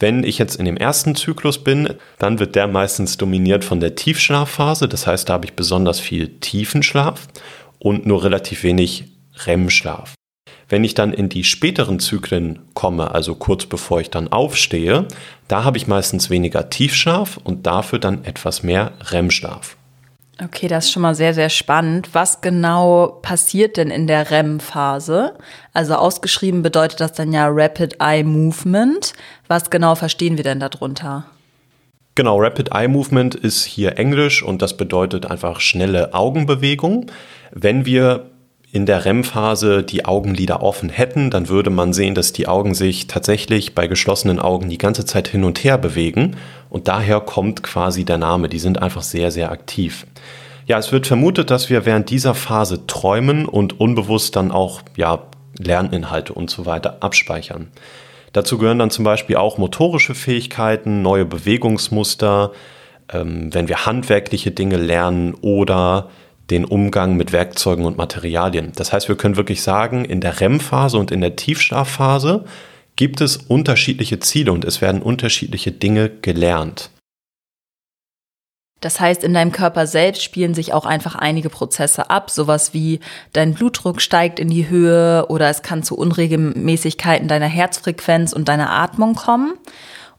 Wenn 0.00 0.24
ich 0.24 0.38
jetzt 0.38 0.56
in 0.56 0.64
dem 0.64 0.76
ersten 0.76 1.14
Zyklus 1.14 1.62
bin, 1.62 1.94
dann 2.18 2.38
wird 2.38 2.54
der 2.54 2.66
meistens 2.66 3.18
dominiert 3.18 3.64
von 3.64 3.78
der 3.78 3.94
Tiefschlafphase. 3.94 4.88
Das 4.88 5.06
heißt, 5.06 5.28
da 5.28 5.34
habe 5.34 5.44
ich 5.44 5.52
besonders 5.52 6.00
viel 6.00 6.38
Tiefenschlaf 6.40 7.28
und 7.78 8.06
nur 8.06 8.24
relativ 8.24 8.62
wenig 8.62 9.04
REM-Schlaf. 9.46 10.14
Wenn 10.68 10.84
ich 10.84 10.94
dann 10.94 11.12
in 11.12 11.28
die 11.28 11.44
späteren 11.44 11.98
Zyklen 11.98 12.60
komme, 12.74 13.14
also 13.14 13.34
kurz 13.34 13.66
bevor 13.66 14.00
ich 14.00 14.10
dann 14.10 14.28
aufstehe, 14.28 15.06
da 15.46 15.64
habe 15.64 15.78
ich 15.78 15.86
meistens 15.86 16.30
weniger 16.30 16.68
Tiefschlaf 16.70 17.38
und 17.42 17.66
dafür 17.66 17.98
dann 17.98 18.24
etwas 18.24 18.62
mehr 18.62 18.92
REM-Schlaf. 19.10 19.77
Okay, 20.42 20.68
das 20.68 20.86
ist 20.86 20.92
schon 20.92 21.02
mal 21.02 21.16
sehr, 21.16 21.34
sehr 21.34 21.48
spannend. 21.48 22.10
Was 22.12 22.40
genau 22.40 23.18
passiert 23.22 23.76
denn 23.76 23.90
in 23.90 24.06
der 24.06 24.30
REM-Phase? 24.30 25.34
Also 25.72 25.94
ausgeschrieben 25.94 26.62
bedeutet 26.62 27.00
das 27.00 27.12
dann 27.12 27.32
ja 27.32 27.48
Rapid 27.50 27.96
Eye 28.00 28.22
Movement. 28.22 29.14
Was 29.48 29.68
genau 29.68 29.96
verstehen 29.96 30.36
wir 30.36 30.44
denn 30.44 30.60
darunter? 30.60 31.26
Genau, 32.14 32.40
Rapid 32.40 32.70
Eye 32.72 32.88
Movement 32.88 33.34
ist 33.34 33.64
hier 33.64 33.98
Englisch 33.98 34.42
und 34.42 34.62
das 34.62 34.76
bedeutet 34.76 35.26
einfach 35.26 35.60
schnelle 35.60 36.14
Augenbewegung. 36.14 37.10
Wenn 37.50 37.84
wir 37.84 38.30
in 38.70 38.84
der 38.84 39.04
REM-Phase 39.04 39.82
die 39.82 40.04
Augenlider 40.04 40.62
offen 40.62 40.90
hätten, 40.90 41.30
dann 41.30 41.48
würde 41.48 41.70
man 41.70 41.92
sehen, 41.94 42.14
dass 42.14 42.32
die 42.32 42.48
Augen 42.48 42.74
sich 42.74 43.06
tatsächlich 43.06 43.74
bei 43.74 43.86
geschlossenen 43.86 44.38
Augen 44.38 44.68
die 44.68 44.78
ganze 44.78 45.06
Zeit 45.06 45.28
hin 45.28 45.44
und 45.44 45.64
her 45.64 45.78
bewegen. 45.78 46.36
Und 46.68 46.86
daher 46.86 47.20
kommt 47.20 47.62
quasi 47.62 48.04
der 48.04 48.18
Name. 48.18 48.48
Die 48.48 48.58
sind 48.58 48.82
einfach 48.82 49.02
sehr, 49.02 49.30
sehr 49.30 49.50
aktiv. 49.50 50.06
Ja, 50.66 50.76
es 50.76 50.92
wird 50.92 51.06
vermutet, 51.06 51.50
dass 51.50 51.70
wir 51.70 51.86
während 51.86 52.10
dieser 52.10 52.34
Phase 52.34 52.86
träumen 52.86 53.46
und 53.46 53.80
unbewusst 53.80 54.36
dann 54.36 54.50
auch 54.50 54.82
ja, 54.96 55.22
Lerninhalte 55.58 56.34
und 56.34 56.50
so 56.50 56.66
weiter 56.66 56.98
abspeichern. 57.00 57.68
Dazu 58.34 58.58
gehören 58.58 58.78
dann 58.78 58.90
zum 58.90 59.04
Beispiel 59.04 59.36
auch 59.36 59.56
motorische 59.56 60.14
Fähigkeiten, 60.14 61.00
neue 61.00 61.24
Bewegungsmuster, 61.24 62.52
ähm, 63.10 63.52
wenn 63.54 63.68
wir 63.68 63.86
handwerkliche 63.86 64.50
Dinge 64.50 64.76
lernen 64.76 65.34
oder 65.40 66.10
den 66.50 66.64
Umgang 66.64 67.16
mit 67.16 67.32
Werkzeugen 67.32 67.84
und 67.84 67.98
Materialien. 67.98 68.72
Das 68.74 68.92
heißt, 68.92 69.08
wir 69.08 69.16
können 69.16 69.36
wirklich 69.36 69.62
sagen, 69.62 70.04
in 70.04 70.20
der 70.20 70.40
REM-Phase 70.40 70.98
und 70.98 71.10
in 71.10 71.20
der 71.20 71.36
Tiefschlafphase 71.36 72.44
gibt 72.96 73.20
es 73.20 73.36
unterschiedliche 73.36 74.18
Ziele 74.18 74.52
und 74.52 74.64
es 74.64 74.80
werden 74.80 75.02
unterschiedliche 75.02 75.72
Dinge 75.72 76.10
gelernt. 76.10 76.90
Das 78.80 79.00
heißt, 79.00 79.24
in 79.24 79.34
deinem 79.34 79.50
Körper 79.50 79.86
selbst 79.86 80.22
spielen 80.22 80.54
sich 80.54 80.72
auch 80.72 80.86
einfach 80.86 81.16
einige 81.16 81.50
Prozesse 81.50 82.10
ab, 82.10 82.30
sowas 82.30 82.74
wie 82.74 83.00
dein 83.32 83.54
Blutdruck 83.54 84.00
steigt 84.00 84.38
in 84.38 84.48
die 84.48 84.68
Höhe 84.68 85.26
oder 85.28 85.48
es 85.50 85.62
kann 85.62 85.82
zu 85.82 85.96
Unregelmäßigkeiten 85.96 87.26
deiner 87.26 87.46
Herzfrequenz 87.48 88.32
und 88.32 88.48
deiner 88.48 88.70
Atmung 88.70 89.14
kommen. 89.14 89.54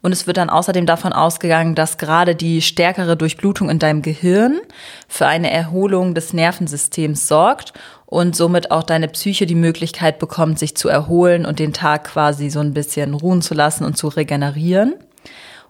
Und 0.02 0.12
es 0.12 0.26
wird 0.26 0.38
dann 0.38 0.48
außerdem 0.48 0.86
davon 0.86 1.12
ausgegangen, 1.12 1.74
dass 1.74 1.98
gerade 1.98 2.34
die 2.34 2.62
stärkere 2.62 3.16
Durchblutung 3.16 3.68
in 3.68 3.78
deinem 3.78 4.00
Gehirn 4.02 4.60
für 5.08 5.26
eine 5.26 5.50
Erholung 5.50 6.14
des 6.14 6.32
Nervensystems 6.32 7.28
sorgt 7.28 7.74
und 8.06 8.34
somit 8.34 8.70
auch 8.70 8.82
deine 8.82 9.08
Psyche 9.08 9.46
die 9.46 9.54
Möglichkeit 9.54 10.18
bekommt, 10.18 10.58
sich 10.58 10.74
zu 10.74 10.88
erholen 10.88 11.44
und 11.44 11.58
den 11.58 11.72
Tag 11.72 12.04
quasi 12.04 12.48
so 12.50 12.60
ein 12.60 12.72
bisschen 12.72 13.14
ruhen 13.14 13.42
zu 13.42 13.54
lassen 13.54 13.84
und 13.84 13.96
zu 13.96 14.08
regenerieren. 14.08 14.94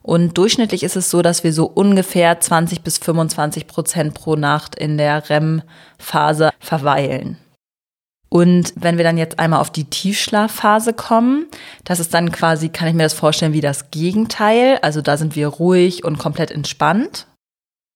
Und 0.02 0.38
durchschnittlich 0.38 0.82
ist 0.82 0.96
es 0.96 1.10
so, 1.10 1.22
dass 1.22 1.44
wir 1.44 1.52
so 1.52 1.66
ungefähr 1.66 2.40
20 2.40 2.82
bis 2.82 2.99
25 2.99 3.66
Prozent 3.66 4.14
pro 4.14 4.37
Nacht 4.37 4.75
in 4.75 4.96
der 4.96 5.28
REM-Phase 5.28 6.50
verweilen. 6.58 7.37
Und 8.32 8.72
wenn 8.76 8.96
wir 8.96 9.04
dann 9.04 9.18
jetzt 9.18 9.40
einmal 9.40 9.60
auf 9.60 9.70
die 9.70 9.84
Tiefschlafphase 9.84 10.92
kommen, 10.92 11.46
das 11.84 11.99
ist 11.99 12.14
dann 12.14 12.30
quasi, 12.30 12.68
kann 12.68 12.87
ich 12.87 12.94
mir 12.94 13.02
das 13.02 13.12
vorstellen, 13.12 13.52
wie 13.52 13.60
das 13.60 13.90
Gegenteil. 13.90 14.78
Also 14.82 15.02
da 15.02 15.16
sind 15.16 15.34
wir 15.34 15.49
ruhig 15.49 16.04
und 16.04 16.16
komplett 16.16 16.52
entspannt. 16.52 17.26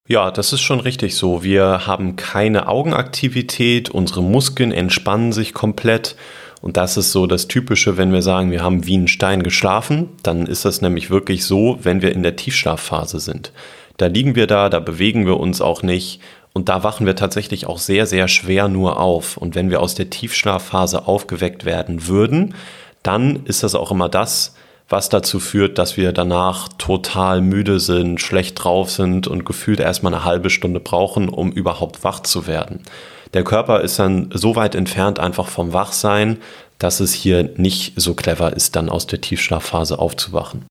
Ja, 0.08 0.32
das 0.32 0.52
ist 0.52 0.60
schon 0.60 0.80
richtig 0.80 1.16
so. 1.16 1.44
Wir 1.44 1.86
haben 1.86 2.16
keine 2.16 2.66
Augenaktivität, 2.68 3.88
unsere 3.90 4.22
Muskeln 4.22 4.72
entspannen 4.72 5.32
sich 5.32 5.54
komplett. 5.54 6.16
Und 6.60 6.76
das 6.76 6.96
ist 6.96 7.12
so 7.12 7.26
das 7.26 7.46
Typische, 7.46 7.96
wenn 7.96 8.12
wir 8.12 8.22
sagen, 8.22 8.50
wir 8.50 8.62
haben 8.62 8.86
wie 8.86 8.98
ein 8.98 9.08
Stein 9.08 9.42
geschlafen, 9.42 10.08
dann 10.22 10.46
ist 10.46 10.64
das 10.64 10.82
nämlich 10.82 11.10
wirklich 11.10 11.44
so, 11.44 11.78
wenn 11.82 12.02
wir 12.02 12.12
in 12.12 12.22
der 12.22 12.36
Tiefschlafphase 12.36 13.20
sind. 13.20 13.52
Da 13.98 14.06
liegen 14.06 14.34
wir 14.34 14.46
da, 14.46 14.68
da 14.68 14.80
bewegen 14.80 15.26
wir 15.26 15.38
uns 15.38 15.60
auch 15.60 15.82
nicht 15.82 16.20
und 16.54 16.68
da 16.68 16.84
wachen 16.84 17.04
wir 17.04 17.16
tatsächlich 17.16 17.66
auch 17.66 17.78
sehr, 17.78 18.06
sehr 18.06 18.28
schwer 18.28 18.68
nur 18.68 19.00
auf. 19.00 19.36
Und 19.36 19.56
wenn 19.56 19.70
wir 19.70 19.80
aus 19.80 19.96
der 19.96 20.08
Tiefschlafphase 20.08 21.08
aufgeweckt 21.08 21.64
werden 21.64 22.06
würden, 22.06 22.54
dann 23.02 23.44
ist 23.44 23.64
das 23.64 23.74
auch 23.74 23.90
immer 23.90 24.08
das, 24.08 24.54
was 24.88 25.08
dazu 25.08 25.40
führt, 25.40 25.78
dass 25.78 25.96
wir 25.96 26.12
danach 26.12 26.68
total 26.78 27.40
müde 27.40 27.80
sind, 27.80 28.20
schlecht 28.20 28.62
drauf 28.62 28.90
sind 28.90 29.26
und 29.26 29.44
gefühlt 29.44 29.80
erstmal 29.80 30.14
eine 30.14 30.24
halbe 30.24 30.48
Stunde 30.48 30.78
brauchen, 30.78 31.28
um 31.28 31.50
überhaupt 31.50 32.04
wach 32.04 32.20
zu 32.20 32.46
werden. 32.46 32.84
Der 33.32 33.42
Körper 33.42 33.80
ist 33.80 33.98
dann 33.98 34.30
so 34.32 34.54
weit 34.54 34.76
entfernt 34.76 35.18
einfach 35.18 35.48
vom 35.48 35.72
Wachsein, 35.72 36.38
dass 36.78 37.00
es 37.00 37.12
hier 37.12 37.50
nicht 37.56 37.94
so 37.96 38.14
clever 38.14 38.52
ist, 38.52 38.76
dann 38.76 38.88
aus 38.88 39.08
der 39.08 39.20
Tiefschlafphase 39.20 39.98
aufzuwachen. 39.98 40.66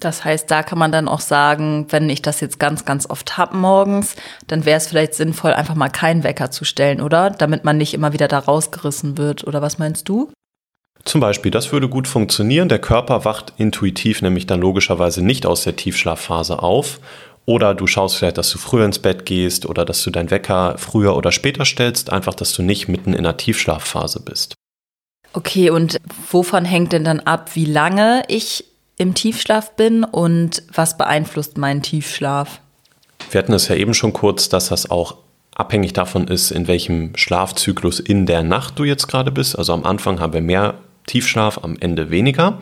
Das 0.00 0.24
heißt, 0.24 0.50
da 0.50 0.62
kann 0.62 0.78
man 0.78 0.92
dann 0.92 1.08
auch 1.08 1.20
sagen, 1.20 1.86
wenn 1.90 2.10
ich 2.10 2.20
das 2.20 2.40
jetzt 2.40 2.58
ganz, 2.58 2.84
ganz 2.84 3.08
oft 3.08 3.38
habe 3.38 3.56
morgens, 3.56 4.16
dann 4.48 4.64
wäre 4.64 4.76
es 4.76 4.88
vielleicht 4.88 5.14
sinnvoll, 5.14 5.52
einfach 5.52 5.76
mal 5.76 5.88
keinen 5.88 6.24
Wecker 6.24 6.50
zu 6.50 6.64
stellen, 6.64 7.00
oder? 7.00 7.30
Damit 7.30 7.64
man 7.64 7.78
nicht 7.78 7.94
immer 7.94 8.12
wieder 8.12 8.28
da 8.28 8.40
rausgerissen 8.40 9.18
wird. 9.18 9.46
Oder 9.46 9.62
was 9.62 9.78
meinst 9.78 10.08
du? 10.08 10.32
Zum 11.04 11.20
Beispiel, 11.20 11.50
das 11.50 11.70
würde 11.70 11.88
gut 11.88 12.08
funktionieren. 12.08 12.68
Der 12.68 12.80
Körper 12.80 13.24
wacht 13.24 13.52
intuitiv 13.56 14.22
nämlich 14.22 14.46
dann 14.46 14.60
logischerweise 14.60 15.22
nicht 15.22 15.46
aus 15.46 15.64
der 15.64 15.76
Tiefschlafphase 15.76 16.62
auf. 16.62 16.98
Oder 17.46 17.74
du 17.74 17.86
schaust 17.86 18.16
vielleicht, 18.16 18.38
dass 18.38 18.50
du 18.50 18.58
früher 18.58 18.86
ins 18.86 18.98
Bett 18.98 19.26
gehst 19.26 19.66
oder 19.66 19.84
dass 19.84 20.02
du 20.02 20.10
deinen 20.10 20.30
Wecker 20.30 20.76
früher 20.78 21.14
oder 21.14 21.30
später 21.30 21.66
stellst, 21.66 22.10
einfach, 22.10 22.34
dass 22.34 22.54
du 22.54 22.62
nicht 22.62 22.88
mitten 22.88 23.12
in 23.12 23.24
der 23.24 23.36
Tiefschlafphase 23.36 24.20
bist. 24.20 24.54
Okay, 25.34 25.68
und 25.68 26.00
wovon 26.30 26.64
hängt 26.64 26.92
denn 26.92 27.04
dann 27.04 27.20
ab, 27.20 27.50
wie 27.54 27.66
lange 27.66 28.22
ich 28.28 28.64
im 28.96 29.14
Tiefschlaf 29.14 29.76
bin 29.76 30.04
und 30.04 30.62
was 30.72 30.96
beeinflusst 30.96 31.58
meinen 31.58 31.82
Tiefschlaf? 31.82 32.60
Wir 33.30 33.38
hatten 33.38 33.52
es 33.52 33.68
ja 33.68 33.76
eben 33.76 33.94
schon 33.94 34.12
kurz, 34.12 34.48
dass 34.48 34.68
das 34.68 34.90
auch 34.90 35.16
abhängig 35.54 35.92
davon 35.92 36.28
ist, 36.28 36.50
in 36.50 36.66
welchem 36.66 37.16
Schlafzyklus 37.16 38.00
in 38.00 38.26
der 38.26 38.42
Nacht 38.42 38.78
du 38.78 38.84
jetzt 38.84 39.06
gerade 39.06 39.30
bist. 39.30 39.56
Also 39.56 39.72
am 39.72 39.84
Anfang 39.84 40.20
haben 40.20 40.32
wir 40.32 40.40
mehr 40.40 40.74
Tiefschlaf, 41.06 41.58
am 41.62 41.76
Ende 41.78 42.10
weniger. 42.10 42.58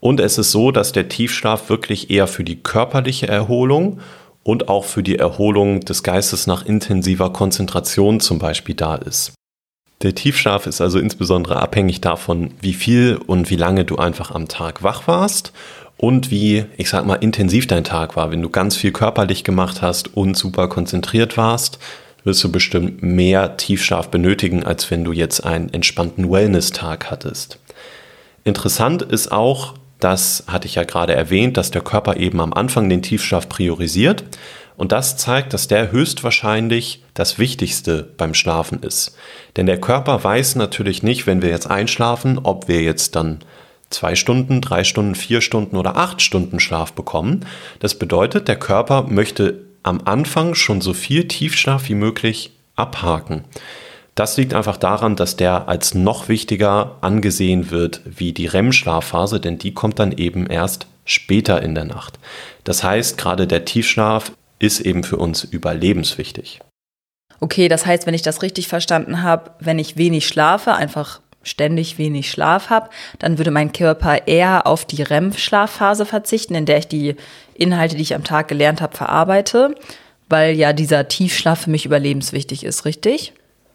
Und 0.00 0.20
es 0.20 0.36
ist 0.36 0.50
so, 0.50 0.70
dass 0.70 0.92
der 0.92 1.08
Tiefschlaf 1.08 1.68
wirklich 1.70 2.10
eher 2.10 2.26
für 2.26 2.44
die 2.44 2.62
körperliche 2.62 3.28
Erholung 3.28 4.00
und 4.42 4.68
auch 4.68 4.84
für 4.84 5.02
die 5.02 5.16
Erholung 5.16 5.80
des 5.80 6.02
Geistes 6.02 6.46
nach 6.46 6.66
intensiver 6.66 7.32
Konzentration 7.32 8.20
zum 8.20 8.38
Beispiel 8.38 8.74
da 8.74 8.96
ist. 8.96 9.32
Der 10.04 10.14
Tiefschlaf 10.14 10.66
ist 10.66 10.82
also 10.82 10.98
insbesondere 10.98 11.56
abhängig 11.56 12.02
davon, 12.02 12.50
wie 12.60 12.74
viel 12.74 13.18
und 13.26 13.48
wie 13.48 13.56
lange 13.56 13.86
du 13.86 13.96
einfach 13.96 14.32
am 14.32 14.48
Tag 14.48 14.82
wach 14.82 15.08
warst 15.08 15.54
und 15.96 16.30
wie, 16.30 16.66
ich 16.76 16.90
sag 16.90 17.06
mal, 17.06 17.14
intensiv 17.14 17.66
dein 17.66 17.84
Tag 17.84 18.14
war. 18.14 18.30
Wenn 18.30 18.42
du 18.42 18.50
ganz 18.50 18.76
viel 18.76 18.92
körperlich 18.92 19.44
gemacht 19.44 19.80
hast 19.80 20.14
und 20.14 20.36
super 20.36 20.68
konzentriert 20.68 21.38
warst, 21.38 21.78
wirst 22.22 22.44
du 22.44 22.52
bestimmt 22.52 23.02
mehr 23.02 23.56
Tiefschlaf 23.56 24.08
benötigen, 24.08 24.62
als 24.62 24.90
wenn 24.90 25.04
du 25.04 25.12
jetzt 25.12 25.40
einen 25.40 25.72
entspannten 25.72 26.30
Wellness-Tag 26.30 27.10
hattest. 27.10 27.58
Interessant 28.44 29.00
ist 29.00 29.32
auch, 29.32 29.72
das 30.00 30.44
hatte 30.48 30.66
ich 30.66 30.74
ja 30.74 30.84
gerade 30.84 31.14
erwähnt, 31.14 31.56
dass 31.56 31.70
der 31.70 31.80
Körper 31.80 32.18
eben 32.18 32.42
am 32.42 32.52
Anfang 32.52 32.90
den 32.90 33.00
Tiefschlaf 33.00 33.48
priorisiert. 33.48 34.22
Und 34.76 34.92
das 34.92 35.16
zeigt, 35.16 35.52
dass 35.52 35.68
der 35.68 35.92
höchstwahrscheinlich 35.92 37.02
das 37.14 37.38
Wichtigste 37.38 38.02
beim 38.16 38.34
Schlafen 38.34 38.82
ist. 38.82 39.16
Denn 39.56 39.66
der 39.66 39.80
Körper 39.80 40.22
weiß 40.24 40.56
natürlich 40.56 41.02
nicht, 41.02 41.26
wenn 41.26 41.42
wir 41.42 41.50
jetzt 41.50 41.70
einschlafen, 41.70 42.40
ob 42.42 42.66
wir 42.66 42.82
jetzt 42.82 43.14
dann 43.14 43.38
zwei 43.90 44.16
Stunden, 44.16 44.60
drei 44.60 44.82
Stunden, 44.82 45.14
vier 45.14 45.40
Stunden 45.40 45.76
oder 45.76 45.96
acht 45.96 46.20
Stunden 46.20 46.58
Schlaf 46.58 46.92
bekommen. 46.92 47.46
Das 47.78 47.98
bedeutet, 47.98 48.48
der 48.48 48.56
Körper 48.56 49.02
möchte 49.02 49.60
am 49.84 50.00
Anfang 50.04 50.54
schon 50.54 50.80
so 50.80 50.92
viel 50.92 51.28
Tiefschlaf 51.28 51.88
wie 51.88 51.94
möglich 51.94 52.50
abhaken. 52.74 53.44
Das 54.14 54.36
liegt 54.36 54.54
einfach 54.54 54.76
daran, 54.76 55.16
dass 55.16 55.36
der 55.36 55.68
als 55.68 55.94
noch 55.94 56.28
wichtiger 56.28 56.96
angesehen 57.00 57.70
wird 57.70 58.00
wie 58.04 58.32
die 58.32 58.46
REM-Schlafphase, 58.46 59.40
denn 59.40 59.58
die 59.58 59.74
kommt 59.74 59.98
dann 59.98 60.12
eben 60.12 60.46
erst 60.46 60.86
später 61.04 61.62
in 61.62 61.74
der 61.74 61.84
Nacht. 61.84 62.18
Das 62.62 62.82
heißt, 62.84 63.18
gerade 63.18 63.46
der 63.46 63.64
Tiefschlaf 63.64 64.32
ist 64.58 64.80
eben 64.80 65.04
für 65.04 65.16
uns 65.16 65.44
überlebenswichtig. 65.44 66.60
Okay, 67.40 67.68
das 67.68 67.84
heißt, 67.84 68.06
wenn 68.06 68.14
ich 68.14 68.22
das 68.22 68.42
richtig 68.42 68.68
verstanden 68.68 69.22
habe, 69.22 69.50
wenn 69.60 69.78
ich 69.78 69.96
wenig 69.96 70.26
schlafe, 70.26 70.74
einfach 70.74 71.20
ständig 71.42 71.98
wenig 71.98 72.30
Schlaf 72.30 72.70
habe, 72.70 72.90
dann 73.18 73.38
würde 73.38 73.50
mein 73.50 73.72
Körper 73.72 74.26
eher 74.26 74.66
auf 74.66 74.84
die 74.84 75.02
REM-Schlafphase 75.02 76.06
verzichten, 76.06 76.54
in 76.54 76.66
der 76.66 76.78
ich 76.78 76.88
die 76.88 77.16
Inhalte, 77.54 77.96
die 77.96 78.02
ich 78.02 78.14
am 78.14 78.24
Tag 78.24 78.48
gelernt 78.48 78.80
habe, 78.80 78.96
verarbeite, 78.96 79.74
weil 80.28 80.56
ja 80.56 80.72
dieser 80.72 81.06
Tiefschlaf 81.08 81.62
für 81.62 81.70
mich 81.70 81.84
überlebenswichtig 81.84 82.64
ist, 82.64 82.84
richtig? 82.84 83.34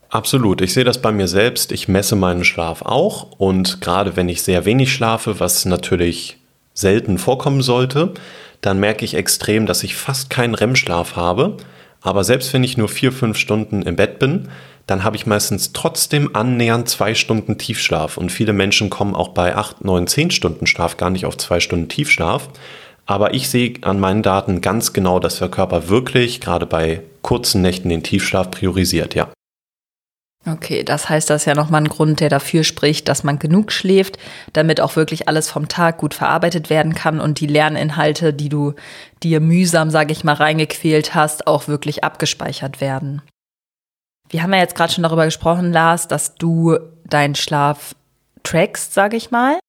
Absolut. 0.09 0.61
Ich 0.61 0.73
sehe 0.73 0.83
das 0.83 1.01
bei 1.01 1.11
mir 1.11 1.27
selbst. 1.27 1.71
Ich 1.71 1.87
messe 1.87 2.15
meinen 2.15 2.43
Schlaf 2.43 2.81
auch 2.81 3.27
und 3.37 3.79
gerade 3.81 4.15
wenn 4.15 4.27
ich 4.27 4.41
sehr 4.41 4.65
wenig 4.65 4.91
schlafe, 4.91 5.39
was 5.39 5.65
natürlich 5.65 6.37
selten 6.73 7.19
vorkommen 7.19 7.61
sollte, 7.61 8.13
dann 8.61 8.79
merke 8.79 9.05
ich 9.05 9.13
extrem, 9.13 9.65
dass 9.65 9.83
ich 9.83 9.95
fast 9.95 10.29
keinen 10.29 10.55
REM-Schlaf 10.55 11.15
habe. 11.15 11.57
Aber 12.01 12.23
selbst 12.23 12.53
wenn 12.53 12.63
ich 12.63 12.77
nur 12.77 12.89
vier, 12.89 13.11
fünf 13.11 13.37
Stunden 13.37 13.81
im 13.81 13.95
Bett 13.95 14.19
bin, 14.19 14.49
dann 14.87 15.03
habe 15.03 15.15
ich 15.15 15.25
meistens 15.25 15.71
trotzdem 15.73 16.35
annähernd 16.35 16.89
zwei 16.89 17.13
Stunden 17.13 17.57
Tiefschlaf. 17.57 18.17
Und 18.17 18.31
viele 18.31 18.53
Menschen 18.53 18.89
kommen 18.89 19.15
auch 19.15 19.29
bei 19.29 19.55
acht, 19.55 19.83
neun, 19.85 20.07
zehn 20.07 20.31
Stunden 20.31 20.65
Schlaf 20.65 20.97
gar 20.97 21.09
nicht 21.09 21.25
auf 21.25 21.37
zwei 21.37 21.59
Stunden 21.59 21.89
Tiefschlaf. 21.89 22.49
Aber 23.05 23.33
ich 23.33 23.49
sehe 23.49 23.73
an 23.81 23.99
meinen 23.99 24.23
Daten 24.23 24.61
ganz 24.61 24.93
genau, 24.93 25.19
dass 25.19 25.39
der 25.39 25.49
Körper 25.49 25.89
wirklich 25.89 26.41
gerade 26.41 26.65
bei 26.65 27.01
kurzen 27.21 27.61
Nächten 27.61 27.89
den 27.89 28.03
Tiefschlaf 28.03 28.51
priorisiert, 28.51 29.15
ja. 29.15 29.29
Okay, 30.47 30.83
das 30.83 31.09
heißt, 31.09 31.29
das 31.29 31.41
ist 31.41 31.45
ja 31.45 31.53
nochmal 31.53 31.81
ein 31.81 31.89
Grund, 31.89 32.21
der 32.21 32.29
dafür 32.29 32.63
spricht, 32.63 33.09
dass 33.09 33.25
man 33.25 33.39
genug 33.39 33.73
schläft, 33.73 34.17
damit 34.53 34.79
auch 34.79 34.95
wirklich 34.95 35.27
alles 35.27 35.49
vom 35.49 35.67
Tag 35.67 35.97
gut 35.97 36.13
verarbeitet 36.13 36.69
werden 36.69 36.95
kann 36.95 37.19
und 37.19 37.41
die 37.41 37.47
Lerninhalte, 37.47 38.33
die 38.33 38.47
du 38.47 38.73
dir 39.21 39.41
mühsam, 39.41 39.89
sage 39.89 40.13
ich 40.13 40.23
mal, 40.23 40.33
reingequält 40.33 41.13
hast, 41.13 41.45
auch 41.45 41.67
wirklich 41.67 42.05
abgespeichert 42.05 42.79
werden. 42.79 43.21
Wir 44.29 44.41
haben 44.41 44.53
ja 44.53 44.59
jetzt 44.59 44.75
gerade 44.75 44.93
schon 44.93 45.03
darüber 45.03 45.25
gesprochen, 45.25 45.73
Lars, 45.73 46.07
dass 46.07 46.35
du 46.35 46.77
deinen 47.03 47.35
Schlaf 47.35 47.93
trackst, 48.43 48.93
sage 48.93 49.17
ich 49.17 49.31
mal. 49.31 49.59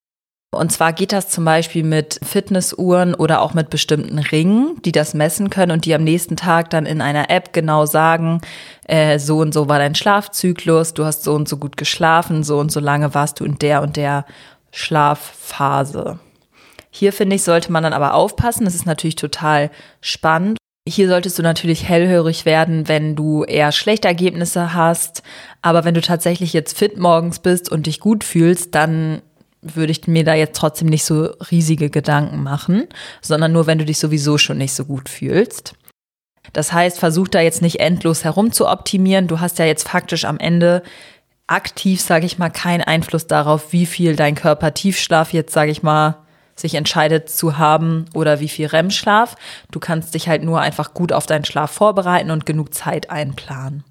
Und 0.52 0.72
zwar 0.72 0.92
geht 0.92 1.12
das 1.12 1.28
zum 1.28 1.44
Beispiel 1.44 1.84
mit 1.84 2.18
Fitnessuhren 2.24 3.14
oder 3.14 3.40
auch 3.40 3.54
mit 3.54 3.70
bestimmten 3.70 4.18
Ringen, 4.18 4.80
die 4.84 4.90
das 4.90 5.14
messen 5.14 5.48
können 5.48 5.70
und 5.70 5.84
die 5.84 5.94
am 5.94 6.02
nächsten 6.02 6.36
Tag 6.36 6.70
dann 6.70 6.86
in 6.86 7.00
einer 7.00 7.30
App 7.30 7.52
genau 7.52 7.86
sagen, 7.86 8.40
äh, 8.88 9.20
so 9.20 9.38
und 9.38 9.54
so 9.54 9.68
war 9.68 9.78
dein 9.78 9.94
Schlafzyklus, 9.94 10.92
du 10.92 11.04
hast 11.04 11.22
so 11.22 11.34
und 11.34 11.48
so 11.48 11.56
gut 11.56 11.76
geschlafen, 11.76 12.42
so 12.42 12.58
und 12.58 12.72
so 12.72 12.80
lange 12.80 13.14
warst 13.14 13.38
du 13.38 13.44
in 13.44 13.58
der 13.58 13.80
und 13.80 13.96
der 13.96 14.24
Schlafphase. 14.72 16.18
Hier 16.90 17.12
finde 17.12 17.36
ich, 17.36 17.44
sollte 17.44 17.70
man 17.70 17.84
dann 17.84 17.92
aber 17.92 18.14
aufpassen. 18.14 18.64
Das 18.64 18.74
ist 18.74 18.86
natürlich 18.86 19.14
total 19.14 19.70
spannend. 20.00 20.58
Hier 20.88 21.08
solltest 21.08 21.38
du 21.38 21.42
natürlich 21.42 21.88
hellhörig 21.88 22.44
werden, 22.44 22.88
wenn 22.88 23.14
du 23.14 23.44
eher 23.44 23.70
schlechte 23.70 24.08
Ergebnisse 24.08 24.74
hast. 24.74 25.22
Aber 25.62 25.84
wenn 25.84 25.94
du 25.94 26.00
tatsächlich 26.00 26.52
jetzt 26.52 26.76
fit 26.76 26.98
morgens 26.98 27.38
bist 27.38 27.70
und 27.70 27.86
dich 27.86 28.00
gut 28.00 28.24
fühlst, 28.24 28.74
dann 28.74 29.22
würde 29.62 29.92
ich 29.92 30.06
mir 30.06 30.24
da 30.24 30.34
jetzt 30.34 30.56
trotzdem 30.56 30.88
nicht 30.88 31.04
so 31.04 31.24
riesige 31.50 31.90
Gedanken 31.90 32.42
machen, 32.42 32.86
sondern 33.20 33.52
nur, 33.52 33.66
wenn 33.66 33.78
du 33.78 33.84
dich 33.84 33.98
sowieso 33.98 34.38
schon 34.38 34.58
nicht 34.58 34.72
so 34.72 34.84
gut 34.84 35.08
fühlst. 35.08 35.74
Das 36.52 36.72
heißt, 36.72 36.98
versuch 36.98 37.28
da 37.28 37.40
jetzt 37.40 37.62
nicht 37.62 37.80
endlos 37.80 38.24
herum 38.24 38.52
zu 38.52 38.68
optimieren. 38.68 39.28
Du 39.28 39.40
hast 39.40 39.58
ja 39.58 39.66
jetzt 39.66 39.88
faktisch 39.88 40.24
am 40.24 40.38
Ende 40.38 40.82
aktiv, 41.46 42.00
sage 42.00 42.26
ich 42.26 42.38
mal, 42.38 42.50
keinen 42.50 42.82
Einfluss 42.82 43.26
darauf, 43.26 43.72
wie 43.72 43.86
viel 43.86 44.16
dein 44.16 44.34
Körper 44.34 44.72
Tiefschlaf 44.72 45.32
jetzt, 45.32 45.52
sage 45.52 45.70
ich 45.70 45.82
mal, 45.82 46.16
sich 46.54 46.74
entscheidet 46.74 47.28
zu 47.28 47.58
haben 47.58 48.06
oder 48.14 48.40
wie 48.40 48.48
viel 48.48 48.66
REM-Schlaf. 48.66 49.36
Du 49.70 49.80
kannst 49.80 50.14
dich 50.14 50.28
halt 50.28 50.42
nur 50.42 50.60
einfach 50.60 50.94
gut 50.94 51.12
auf 51.12 51.26
deinen 51.26 51.44
Schlaf 51.44 51.70
vorbereiten 51.70 52.30
und 52.30 52.46
genug 52.46 52.74
Zeit 52.74 53.10
einplanen. 53.10 53.84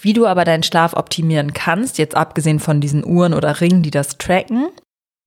Wie 0.00 0.12
du 0.12 0.26
aber 0.26 0.44
deinen 0.44 0.62
Schlaf 0.62 0.94
optimieren 0.94 1.52
kannst, 1.52 1.98
jetzt 1.98 2.14
abgesehen 2.14 2.60
von 2.60 2.80
diesen 2.80 3.04
Uhren 3.04 3.34
oder 3.34 3.60
Ringen, 3.60 3.82
die 3.82 3.90
das 3.90 4.16
tracken, 4.16 4.68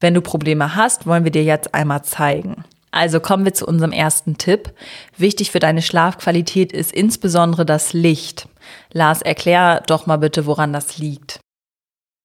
wenn 0.02 0.14
du 0.14 0.22
Probleme 0.22 0.76
hast, 0.76 1.08
wollen 1.08 1.24
wir 1.24 1.32
dir 1.32 1.44
jetzt 1.44 1.74
einmal 1.74 2.04
zeigen. 2.04 2.66
Also 2.92 3.22
kommen 3.22 3.46
wir 3.46 3.54
zu 3.54 3.66
unserem 3.66 3.94
ersten 3.94 4.38
Tipp. 4.38 4.74
Wichtig 5.18 5.52
für 5.52 5.60
deine 5.60 5.82
Schlafqualität 5.82 6.74
ist 6.74 6.92
insbesondere 6.92 7.66
das 7.66 7.94
Licht. 7.94 8.50
Lars, 8.92 9.22
erklär 9.22 9.82
doch 9.88 10.06
mal 10.08 10.18
bitte, 10.18 10.46
woran 10.46 10.74
das 10.74 10.98
liegt. 10.98 11.40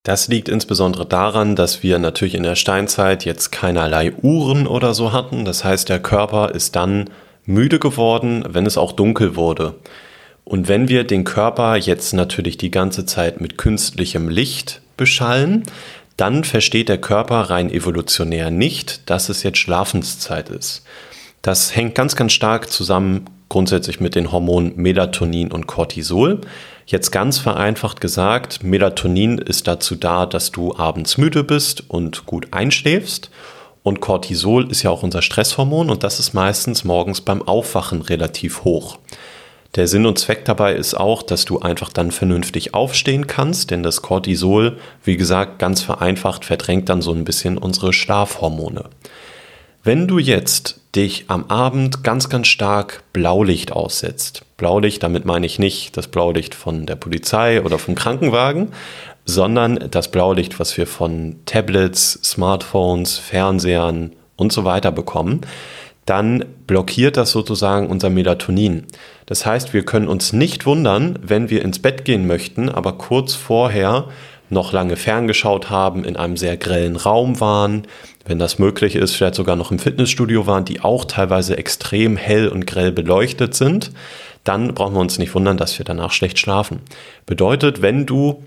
Das 0.02 0.28
liegt 0.28 0.49
insbesondere 0.49 1.06
daran, 1.06 1.56
dass 1.56 1.83
wir 1.83 1.99
natürlich 1.99 2.35
in 2.35 2.42
der 2.42 2.54
Steinzeit 2.56 3.25
jetzt 3.25 3.50
keinerlei 3.50 4.12
Uhren 4.23 4.66
oder 4.66 4.95
so 4.95 5.12
hatten. 5.12 5.45
Das 5.45 5.64
heißt, 5.64 5.88
der 5.88 6.00
Körper 6.00 6.52
ist 6.52 6.76
dann 6.76 7.11
müde 7.45 7.78
geworden, 7.78 8.45
wenn 8.49 8.66
es 8.66 8.78
auch 8.78 8.92
dunkel 8.92 9.37
wurde. 9.37 9.75
Und 10.45 10.68
wenn 10.68 10.88
wir 10.88 11.02
den 11.04 11.25
Körper 11.25 11.76
jetzt 11.76 12.12
natürlich 12.12 12.56
die 12.56 12.71
ganze 12.71 13.04
Zeit 13.04 13.40
mit 13.40 13.59
künstlichem 13.59 14.28
Licht 14.28 14.80
beschallen, 14.97 15.64
dann 16.17 16.45
versteht 16.45 16.89
der 16.89 16.99
Körper 16.99 17.51
rein 17.51 17.71
evolutionär 17.71 18.51
nicht, 18.51 19.09
dass 19.11 19.29
es 19.29 19.43
jetzt 19.43 19.59
Schlafenszeit 19.59 20.49
ist. 20.49 20.83
Das 21.43 21.77
hängt 21.77 21.95
ganz, 21.95 22.17
ganz 22.17 22.33
stark 22.33 22.71
zusammen 22.71 23.27
grundsätzlich 23.49 24.01
mit 24.01 24.15
den 24.15 24.33
Hormonen 24.33 24.77
Melatonin 24.77 25.53
und 25.53 25.67
Cortisol. 25.67 26.41
Jetzt 26.87 27.11
ganz 27.11 27.39
vereinfacht 27.39 28.01
gesagt, 28.01 28.63
Melatonin 28.63 29.39
ist 29.39 29.67
dazu 29.67 29.95
da, 29.95 30.27
dass 30.27 30.51
du 30.51 30.75
abends 30.77 31.19
müde 31.19 31.45
bist 31.45 31.89
und 31.89 32.27
gut 32.27 32.49
einschläfst. 32.53 33.31
Und 33.83 34.01
Cortisol 34.01 34.71
ist 34.71 34.83
ja 34.83 34.91
auch 34.91 35.05
unser 35.05 35.23
Stresshormon 35.23 35.91
und 35.91 36.03
das 36.03 36.19
ist 36.19 36.33
meistens 36.33 36.83
morgens 36.83 37.21
beim 37.21 37.43
Aufwachen 37.43 38.03
relativ 38.03 38.65
hoch. 38.65 38.99
Der 39.76 39.87
Sinn 39.87 40.06
und 40.06 40.18
Zweck 40.18 40.47
dabei 40.47 40.75
ist 40.75 40.95
auch, 40.95 41.23
dass 41.23 41.45
du 41.45 41.59
einfach 41.59 41.90
dann 41.92 42.11
vernünftig 42.11 42.73
aufstehen 42.73 43.26
kannst, 43.26 43.71
denn 43.71 43.83
das 43.83 44.00
Cortisol, 44.00 44.78
wie 45.04 45.18
gesagt, 45.18 45.59
ganz 45.59 45.83
vereinfacht 45.83 46.47
verdrängt 46.47 46.88
dann 46.88 47.02
so 47.02 47.12
ein 47.12 47.25
bisschen 47.25 47.59
unsere 47.59 47.92
Schlafhormone. 47.92 48.87
Wenn 49.84 50.08
du 50.08 50.19
jetzt 50.19 50.80
dich 50.97 51.26
am 51.28 51.45
Abend 51.50 52.02
ganz, 52.02 52.30
ganz 52.30 52.49
stark 52.49 53.02
Blaulicht 53.12 53.71
aussetzt, 53.71 54.47
Blaulicht, 54.56 55.02
damit 55.02 55.26
meine 55.26 55.45
ich 55.45 55.58
nicht 55.58 55.95
das 55.99 56.08
Blaulicht 56.08 56.54
von 56.54 56.86
der 56.86 56.97
Polizei 56.97 57.62
oder 57.62 57.78
vom 57.78 57.95
Krankenwagen, 57.95 58.73
sondern 59.26 59.91
das 59.91 60.10
Blaulicht, 60.10 60.58
was 60.58 60.78
wir 60.78 60.86
von 60.86 61.36
Tablets, 61.45 62.19
Smartphones, 62.25 63.19
Fernsehern 63.19 64.12
und 64.36 64.52
so 64.52 64.65
weiter 64.65 64.91
bekommen, 64.91 65.43
dann 66.06 66.45
blockiert 66.67 67.17
das 67.17 67.32
sozusagen 67.32 67.89
unser 67.89 68.08
Melatonin. 68.08 68.86
Das 69.26 69.45
heißt, 69.45 69.75
wir 69.75 69.84
können 69.84 70.08
uns 70.08 70.32
nicht 70.32 70.67
wundern, 70.67 71.19
wenn 71.21 71.50
wir 71.50 71.62
ins 71.62 71.80
Bett 71.80 72.04
gehen 72.04 72.26
möchten, 72.26 72.69
aber 72.69 72.93
kurz 72.93 73.34
vorher 73.34 74.08
noch 74.49 74.73
lange 74.73 74.97
ferngeschaut 74.97 75.71
haben, 75.71 76.04
in 76.04 76.17
einem 76.17 76.36
sehr 76.36 76.56
grellen 76.56 76.95
Raum 76.95 77.41
waren, 77.41 77.86
wenn 78.25 78.39
das 78.39 78.58
möglich 78.58 78.95
ist, 78.97 79.15
vielleicht 79.15 79.34
sogar 79.34 79.56
noch 79.56 79.71
im 79.71 79.78
Fitnessstudio 79.78 80.47
waren, 80.47 80.65
die 80.65 80.80
auch 80.80 81.04
teilweise 81.04 81.56
extrem 81.58 82.17
hell 82.17 82.49
und 82.49 82.67
grell 82.67 82.93
beleuchtet 82.93 83.54
sind, 83.54 83.93
dann 84.45 84.75
brauchen 84.75 84.95
wir 84.95 85.00
uns 85.00 85.19
nicht 85.19 85.34
wundern, 85.34 85.56
dass 85.56 85.78
wir 85.78 85.84
danach 85.84 86.12
schlecht 86.12 86.39
schlafen. 86.39 86.80
Bedeutet, 87.25 87.82
wenn 87.82 88.06
du 88.06 88.45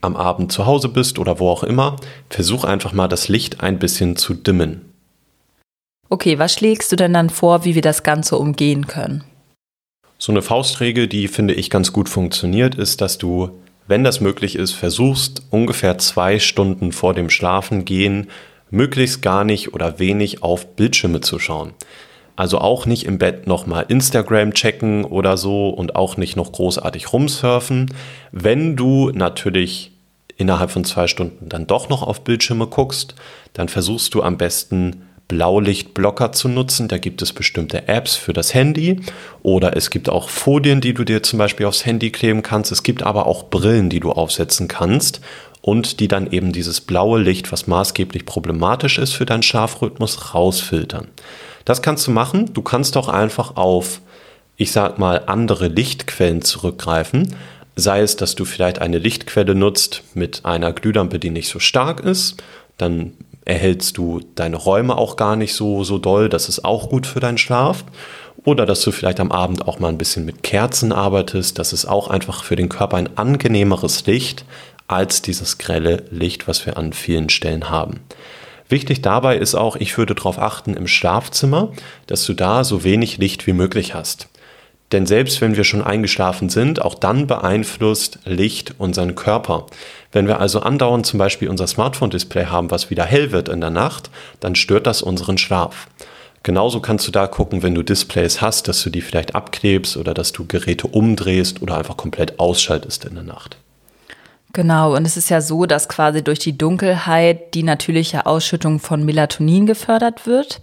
am 0.00 0.16
Abend 0.16 0.50
zu 0.50 0.66
Hause 0.66 0.88
bist 0.88 1.18
oder 1.18 1.38
wo 1.38 1.48
auch 1.48 1.62
immer, 1.62 1.96
versuch 2.28 2.64
einfach 2.64 2.92
mal 2.92 3.08
das 3.08 3.28
Licht 3.28 3.60
ein 3.60 3.78
bisschen 3.78 4.16
zu 4.16 4.34
dimmen. 4.34 4.92
Okay, 6.08 6.38
was 6.38 6.54
schlägst 6.54 6.90
du 6.90 6.96
denn 6.96 7.12
dann 7.12 7.30
vor, 7.30 7.64
wie 7.64 7.74
wir 7.74 7.82
das 7.82 8.02
Ganze 8.02 8.36
umgehen 8.36 8.86
können? 8.86 9.24
So 10.22 10.32
eine 10.32 10.42
Faustregel, 10.42 11.08
die 11.08 11.28
finde 11.28 11.54
ich 11.54 11.70
ganz 11.70 11.94
gut 11.94 12.06
funktioniert, 12.10 12.74
ist, 12.74 13.00
dass 13.00 13.16
du, 13.16 13.62
wenn 13.86 14.04
das 14.04 14.20
möglich 14.20 14.54
ist, 14.54 14.72
versuchst, 14.72 15.44
ungefähr 15.48 15.96
zwei 15.96 16.38
Stunden 16.38 16.92
vor 16.92 17.14
dem 17.14 17.30
Schlafengehen 17.30 18.26
möglichst 18.68 19.22
gar 19.22 19.44
nicht 19.44 19.72
oder 19.72 19.98
wenig 19.98 20.42
auf 20.42 20.76
Bildschirme 20.76 21.22
zu 21.22 21.38
schauen. 21.38 21.72
Also 22.36 22.58
auch 22.58 22.84
nicht 22.84 23.06
im 23.06 23.16
Bett 23.16 23.46
nochmal 23.46 23.86
Instagram 23.88 24.52
checken 24.52 25.06
oder 25.06 25.38
so 25.38 25.70
und 25.70 25.96
auch 25.96 26.18
nicht 26.18 26.36
noch 26.36 26.52
großartig 26.52 27.14
rumsurfen. 27.14 27.90
Wenn 28.30 28.76
du 28.76 29.08
natürlich 29.14 29.92
innerhalb 30.36 30.70
von 30.70 30.84
zwei 30.84 31.06
Stunden 31.06 31.48
dann 31.48 31.66
doch 31.66 31.88
noch 31.88 32.02
auf 32.02 32.24
Bildschirme 32.24 32.66
guckst, 32.66 33.14
dann 33.54 33.70
versuchst 33.70 34.12
du 34.12 34.22
am 34.22 34.36
besten 34.36 35.00
Blaulichtblocker 35.30 36.32
zu 36.32 36.48
nutzen. 36.48 36.88
Da 36.88 36.98
gibt 36.98 37.22
es 37.22 37.32
bestimmte 37.32 37.86
Apps 37.86 38.16
für 38.16 38.32
das 38.32 38.52
Handy 38.52 38.98
oder 39.44 39.76
es 39.76 39.90
gibt 39.90 40.08
auch 40.08 40.28
Folien, 40.28 40.80
die 40.80 40.92
du 40.92 41.04
dir 41.04 41.22
zum 41.22 41.38
Beispiel 41.38 41.66
aufs 41.66 41.86
Handy 41.86 42.10
kleben 42.10 42.42
kannst. 42.42 42.72
Es 42.72 42.82
gibt 42.82 43.04
aber 43.04 43.26
auch 43.26 43.44
Brillen, 43.44 43.90
die 43.90 44.00
du 44.00 44.10
aufsetzen 44.10 44.66
kannst 44.66 45.20
und 45.62 46.00
die 46.00 46.08
dann 46.08 46.32
eben 46.32 46.50
dieses 46.50 46.80
blaue 46.80 47.20
Licht, 47.20 47.52
was 47.52 47.68
maßgeblich 47.68 48.26
problematisch 48.26 48.98
ist 48.98 49.12
für 49.12 49.24
deinen 49.24 49.44
Schlafrhythmus, 49.44 50.34
rausfiltern. 50.34 51.06
Das 51.64 51.80
kannst 51.80 52.08
du 52.08 52.10
machen. 52.10 52.52
Du 52.52 52.62
kannst 52.62 52.96
auch 52.96 53.08
einfach 53.08 53.56
auf, 53.56 54.00
ich 54.56 54.72
sag 54.72 54.98
mal, 54.98 55.22
andere 55.26 55.68
Lichtquellen 55.68 56.42
zurückgreifen. 56.42 57.36
Sei 57.76 58.00
es, 58.00 58.16
dass 58.16 58.34
du 58.34 58.44
vielleicht 58.44 58.80
eine 58.80 58.98
Lichtquelle 58.98 59.54
nutzt 59.54 60.02
mit 60.14 60.44
einer 60.44 60.72
Glühlampe, 60.72 61.20
die 61.20 61.30
nicht 61.30 61.48
so 61.48 61.60
stark 61.60 62.00
ist. 62.00 62.42
Dann 62.78 63.12
erhältst 63.50 63.98
du 63.98 64.20
deine 64.36 64.56
Räume 64.56 64.96
auch 64.96 65.16
gar 65.16 65.36
nicht 65.36 65.54
so, 65.54 65.82
so 65.84 65.98
doll. 65.98 66.28
Das 66.28 66.48
ist 66.48 66.64
auch 66.64 66.88
gut 66.88 67.06
für 67.06 67.20
deinen 67.20 67.38
Schlaf. 67.38 67.84
Oder 68.44 68.64
dass 68.64 68.80
du 68.82 68.92
vielleicht 68.92 69.20
am 69.20 69.32
Abend 69.32 69.66
auch 69.68 69.80
mal 69.80 69.88
ein 69.88 69.98
bisschen 69.98 70.24
mit 70.24 70.42
Kerzen 70.42 70.92
arbeitest. 70.92 71.58
Das 71.58 71.72
ist 71.72 71.84
auch 71.84 72.08
einfach 72.08 72.44
für 72.44 72.56
den 72.56 72.68
Körper 72.68 72.96
ein 72.96 73.18
angenehmeres 73.18 74.06
Licht 74.06 74.44
als 74.86 75.20
dieses 75.20 75.58
grelle 75.58 76.04
Licht, 76.10 76.48
was 76.48 76.64
wir 76.64 76.76
an 76.78 76.92
vielen 76.92 77.28
Stellen 77.28 77.68
haben. 77.68 78.00
Wichtig 78.68 79.02
dabei 79.02 79.36
ist 79.36 79.56
auch, 79.56 79.76
ich 79.76 79.98
würde 79.98 80.14
darauf 80.14 80.38
achten 80.38 80.74
im 80.74 80.86
Schlafzimmer, 80.86 81.72
dass 82.06 82.24
du 82.24 82.34
da 82.34 82.62
so 82.62 82.84
wenig 82.84 83.18
Licht 83.18 83.46
wie 83.48 83.52
möglich 83.52 83.94
hast. 83.94 84.28
Denn 84.92 85.06
selbst 85.06 85.40
wenn 85.40 85.56
wir 85.56 85.64
schon 85.64 85.82
eingeschlafen 85.82 86.48
sind, 86.48 86.82
auch 86.82 86.94
dann 86.94 87.26
beeinflusst 87.26 88.18
Licht 88.24 88.74
unseren 88.78 89.14
Körper. 89.14 89.66
Wenn 90.10 90.26
wir 90.26 90.40
also 90.40 90.60
andauernd 90.60 91.06
zum 91.06 91.18
Beispiel 91.18 91.48
unser 91.48 91.68
Smartphone-Display 91.68 92.46
haben, 92.46 92.70
was 92.70 92.90
wieder 92.90 93.04
hell 93.04 93.30
wird 93.30 93.48
in 93.48 93.60
der 93.60 93.70
Nacht, 93.70 94.10
dann 94.40 94.56
stört 94.56 94.86
das 94.86 95.02
unseren 95.02 95.38
Schlaf. 95.38 95.86
Genauso 96.42 96.80
kannst 96.80 97.06
du 97.06 97.12
da 97.12 97.26
gucken, 97.26 97.62
wenn 97.62 97.74
du 97.74 97.82
Displays 97.82 98.40
hast, 98.40 98.66
dass 98.66 98.82
du 98.82 98.90
die 98.90 99.02
vielleicht 99.02 99.34
abklebst 99.34 99.96
oder 99.96 100.14
dass 100.14 100.32
du 100.32 100.46
Geräte 100.46 100.86
umdrehst 100.86 101.60
oder 101.62 101.76
einfach 101.76 101.96
komplett 101.96 102.40
ausschaltest 102.40 103.04
in 103.04 103.14
der 103.14 103.24
Nacht. 103.24 103.58
Genau, 104.52 104.96
und 104.96 105.06
es 105.06 105.16
ist 105.16 105.30
ja 105.30 105.40
so, 105.40 105.66
dass 105.66 105.88
quasi 105.88 106.24
durch 106.24 106.40
die 106.40 106.58
Dunkelheit 106.58 107.54
die 107.54 107.62
natürliche 107.62 108.26
Ausschüttung 108.26 108.80
von 108.80 109.04
Melatonin 109.04 109.66
gefördert 109.66 110.26
wird. 110.26 110.58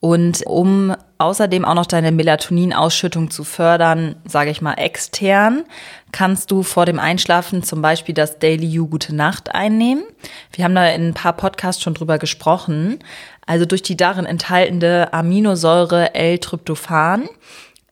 Und 0.00 0.44
um 0.46 0.96
außerdem 1.22 1.64
auch 1.64 1.74
noch 1.74 1.86
deine 1.86 2.12
Melatoninausschüttung 2.12 3.30
zu 3.30 3.44
fördern, 3.44 4.16
sage 4.24 4.50
ich 4.50 4.60
mal 4.60 4.74
extern, 4.74 5.64
kannst 6.12 6.50
du 6.50 6.62
vor 6.62 6.86
dem 6.86 6.98
Einschlafen 6.98 7.62
zum 7.62 7.82
Beispiel 7.82 8.14
das 8.14 8.38
Daily 8.38 8.66
You 8.66 8.86
Gute 8.86 9.14
Nacht 9.14 9.54
einnehmen. 9.54 10.04
Wir 10.52 10.64
haben 10.64 10.74
da 10.74 10.86
in 10.88 11.08
ein 11.08 11.14
paar 11.14 11.32
Podcasts 11.32 11.82
schon 11.82 11.94
drüber 11.94 12.18
gesprochen. 12.18 12.98
Also 13.46 13.64
durch 13.64 13.82
die 13.82 13.96
darin 13.96 14.26
enthaltene 14.26 15.12
Aminosäure 15.12 16.14
L-Tryptophan, 16.14 17.28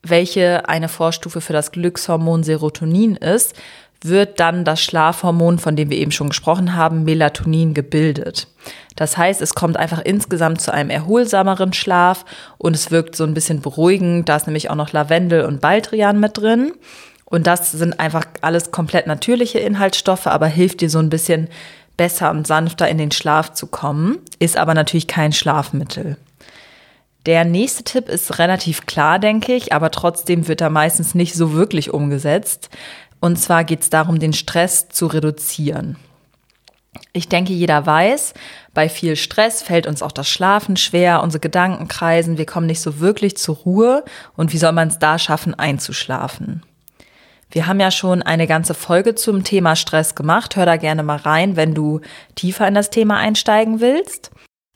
welche 0.02 0.68
eine 0.68 0.88
Vorstufe 0.88 1.40
für 1.40 1.52
das 1.52 1.72
Glückshormon 1.72 2.42
Serotonin 2.42 3.16
ist, 3.16 3.54
wird 4.02 4.40
dann 4.40 4.64
das 4.64 4.82
Schlafhormon, 4.82 5.58
von 5.58 5.76
dem 5.76 5.90
wir 5.90 5.98
eben 5.98 6.12
schon 6.12 6.30
gesprochen 6.30 6.74
haben, 6.74 7.04
Melatonin 7.04 7.74
gebildet. 7.74 8.48
Das 8.96 9.16
heißt, 9.16 9.42
es 9.42 9.54
kommt 9.54 9.76
einfach 9.76 10.00
insgesamt 10.02 10.60
zu 10.60 10.72
einem 10.72 10.90
erholsameren 10.90 11.72
Schlaf 11.72 12.24
und 12.58 12.74
es 12.74 12.90
wirkt 12.90 13.14
so 13.14 13.24
ein 13.24 13.34
bisschen 13.34 13.60
beruhigend. 13.60 14.28
Da 14.28 14.36
ist 14.36 14.46
nämlich 14.46 14.70
auch 14.70 14.74
noch 14.74 14.92
Lavendel 14.92 15.44
und 15.44 15.60
Baldrian 15.60 16.18
mit 16.18 16.38
drin. 16.38 16.72
Und 17.24 17.46
das 17.46 17.70
sind 17.72 18.00
einfach 18.00 18.24
alles 18.40 18.72
komplett 18.72 19.06
natürliche 19.06 19.60
Inhaltsstoffe, 19.60 20.26
aber 20.26 20.46
hilft 20.46 20.80
dir 20.80 20.90
so 20.90 20.98
ein 20.98 21.10
bisschen 21.10 21.48
besser 21.96 22.30
und 22.30 22.46
sanfter 22.46 22.88
in 22.88 22.98
den 22.98 23.12
Schlaf 23.12 23.52
zu 23.52 23.66
kommen, 23.66 24.18
ist 24.38 24.56
aber 24.56 24.74
natürlich 24.74 25.06
kein 25.06 25.32
Schlafmittel. 25.32 26.16
Der 27.26 27.44
nächste 27.44 27.84
Tipp 27.84 28.08
ist 28.08 28.38
relativ 28.38 28.86
klar, 28.86 29.18
denke 29.18 29.54
ich, 29.54 29.74
aber 29.74 29.90
trotzdem 29.90 30.48
wird 30.48 30.62
er 30.62 30.70
meistens 30.70 31.14
nicht 31.14 31.34
so 31.34 31.52
wirklich 31.52 31.92
umgesetzt. 31.92 32.70
Und 33.20 33.36
zwar 33.36 33.64
geht 33.64 33.82
es 33.82 33.90
darum, 33.90 34.18
den 34.18 34.32
Stress 34.32 34.88
zu 34.88 35.06
reduzieren. 35.06 35.96
Ich 37.12 37.28
denke, 37.28 37.52
jeder 37.52 37.86
weiß, 37.86 38.34
bei 38.74 38.88
viel 38.88 39.14
Stress 39.14 39.62
fällt 39.62 39.86
uns 39.86 40.02
auch 40.02 40.12
das 40.12 40.28
Schlafen 40.28 40.76
schwer, 40.76 41.22
unsere 41.22 41.40
Gedanken 41.40 41.86
kreisen, 41.86 42.38
wir 42.38 42.46
kommen 42.46 42.66
nicht 42.66 42.80
so 42.80 42.98
wirklich 42.98 43.36
zur 43.36 43.56
Ruhe. 43.56 44.04
Und 44.36 44.52
wie 44.52 44.58
soll 44.58 44.72
man 44.72 44.88
es 44.88 44.98
da 44.98 45.18
schaffen, 45.18 45.54
einzuschlafen? 45.54 46.62
Wir 47.50 47.66
haben 47.66 47.80
ja 47.80 47.90
schon 47.90 48.22
eine 48.22 48.46
ganze 48.46 48.74
Folge 48.74 49.16
zum 49.16 49.42
Thema 49.42 49.74
Stress 49.74 50.14
gemacht. 50.14 50.54
Hör 50.54 50.66
da 50.66 50.76
gerne 50.76 51.02
mal 51.02 51.16
rein, 51.16 51.56
wenn 51.56 51.74
du 51.74 52.00
tiefer 52.36 52.66
in 52.68 52.74
das 52.74 52.90
Thema 52.90 53.16
einsteigen 53.16 53.80
willst. 53.80 54.30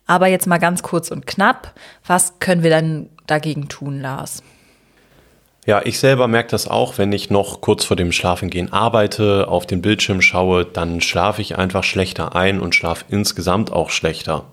Aber 0.07 0.27
jetzt 0.27 0.47
mal 0.47 0.59
ganz 0.59 0.83
kurz 0.83 1.11
und 1.11 1.27
knapp. 1.27 1.73
Was 2.05 2.41
können 2.41 2.63
wir 2.63 2.71
dann 2.71 3.11
dagegen 3.27 3.69
tun, 3.69 4.01
Lars? 4.01 4.43
Ja, 5.67 5.81
ich 5.83 5.99
selber 5.99 6.29
merke 6.29 6.51
das 6.51 6.69
auch, 6.69 6.99
wenn 6.99 7.11
ich 7.13 7.31
noch 7.31 7.63
kurz 7.63 7.85
vor 7.85 7.97
dem 7.97 8.13
Schlafengehen 8.13 8.71
arbeite, 8.71 9.49
auf 9.49 9.67
den 9.67 9.81
Bildschirm 9.81 10.21
schaue, 10.21 10.67
dann 10.67 11.01
schlafe 11.01 11.41
ich 11.41 11.57
einfach 11.57 11.85
schlechter 11.85 12.37
ein 12.37 12.61
und 12.61 12.75
schlafe 12.75 13.07
insgesamt 13.09 13.73
auch 13.73 13.89
schlechter. 13.89 14.45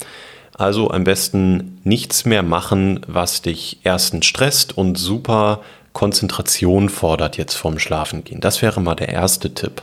Also 0.53 0.89
am 0.89 1.03
besten 1.03 1.81
nichts 1.83 2.23
mehr 2.23 2.43
machen, 2.43 3.01
was 3.07 3.41
dich 3.41 3.79
erstens 3.83 4.25
stresst 4.25 4.77
und 4.77 4.97
super 4.97 5.59
Konzentration 5.91 6.87
fordert 6.87 7.35
jetzt 7.35 7.55
vorm 7.55 7.77
Schlafengehen. 7.77 8.39
Das 8.39 8.61
wäre 8.61 8.79
mal 8.79 8.95
der 8.95 9.09
erste 9.09 9.53
Tipp. 9.53 9.81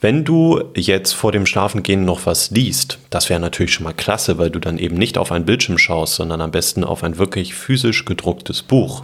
Wenn 0.00 0.24
du 0.24 0.62
jetzt 0.74 1.12
vor 1.12 1.32
dem 1.32 1.44
Schlafengehen 1.44 2.06
noch 2.06 2.24
was 2.24 2.50
liest, 2.50 2.98
das 3.10 3.28
wäre 3.28 3.40
natürlich 3.40 3.74
schon 3.74 3.84
mal 3.84 3.92
klasse, 3.92 4.38
weil 4.38 4.48
du 4.48 4.60
dann 4.60 4.78
eben 4.78 4.96
nicht 4.96 5.18
auf 5.18 5.30
ein 5.30 5.44
Bildschirm 5.44 5.76
schaust, 5.76 6.14
sondern 6.14 6.40
am 6.40 6.52
besten 6.52 6.84
auf 6.84 7.04
ein 7.04 7.18
wirklich 7.18 7.52
physisch 7.54 8.06
gedrucktes 8.06 8.62
Buch 8.62 9.02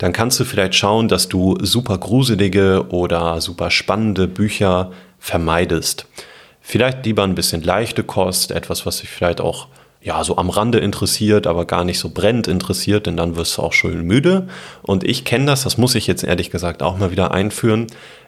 dann 0.00 0.14
kannst 0.14 0.40
du 0.40 0.44
vielleicht 0.44 0.74
schauen, 0.74 1.08
dass 1.08 1.28
du 1.28 1.58
super 1.60 1.98
gruselige 1.98 2.86
oder 2.88 3.38
super 3.42 3.70
spannende 3.70 4.28
Bücher 4.28 4.92
vermeidest. 5.18 6.06
Vielleicht 6.62 7.04
lieber 7.04 7.22
ein 7.22 7.34
bisschen 7.34 7.62
leichte 7.62 8.02
Kost, 8.02 8.50
etwas, 8.50 8.86
was 8.86 9.00
dich 9.00 9.10
vielleicht 9.10 9.42
auch 9.42 9.68
ja, 10.00 10.24
so 10.24 10.38
am 10.38 10.48
Rande 10.48 10.78
interessiert, 10.78 11.46
aber 11.46 11.66
gar 11.66 11.84
nicht 11.84 11.98
so 11.98 12.08
brennend 12.08 12.48
interessiert, 12.48 13.06
denn 13.06 13.18
dann 13.18 13.36
wirst 13.36 13.58
du 13.58 13.62
auch 13.62 13.74
schön 13.74 14.00
müde. 14.00 14.48
Und 14.80 15.04
ich 15.04 15.26
kenne 15.26 15.44
das, 15.44 15.64
das 15.64 15.76
muss 15.76 15.94
ich 15.94 16.06
jetzt 16.06 16.24
ehrlich 16.24 16.50
gesagt 16.50 16.82
auch 16.82 16.96
mal 16.96 17.10
wieder 17.10 17.32
einführen. 17.32 17.86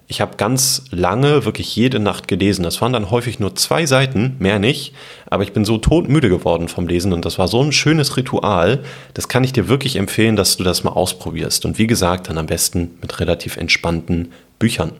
Ich 0.08 0.20
habe 0.20 0.36
ganz 0.36 0.84
lange, 0.90 1.44
wirklich 1.44 1.74
jede 1.74 1.98
Nacht 1.98 2.28
gelesen. 2.28 2.64
Das 2.64 2.82
waren 2.82 2.92
dann 2.92 3.10
häufig 3.10 3.38
nur 3.38 3.54
zwei 3.54 3.86
Seiten, 3.86 4.36
mehr 4.38 4.58
nicht. 4.58 4.92
Aber 5.26 5.42
ich 5.42 5.52
bin 5.52 5.64
so 5.64 5.78
todmüde 5.78 6.28
geworden 6.28 6.68
vom 6.68 6.86
Lesen 6.86 7.12
und 7.12 7.24
das 7.24 7.38
war 7.38 7.48
so 7.48 7.62
ein 7.62 7.72
schönes 7.72 8.16
Ritual. 8.16 8.80
Das 9.14 9.28
kann 9.28 9.44
ich 9.44 9.52
dir 9.52 9.68
wirklich 9.68 9.96
empfehlen, 9.96 10.36
dass 10.36 10.56
du 10.56 10.64
das 10.64 10.84
mal 10.84 10.90
ausprobierst. 10.90 11.64
Und 11.64 11.78
wie 11.78 11.86
gesagt, 11.86 12.28
dann 12.28 12.38
am 12.38 12.46
besten 12.46 12.98
mit 13.00 13.20
relativ 13.20 13.56
entspannten 13.56 14.32
Büchern. 14.58 14.92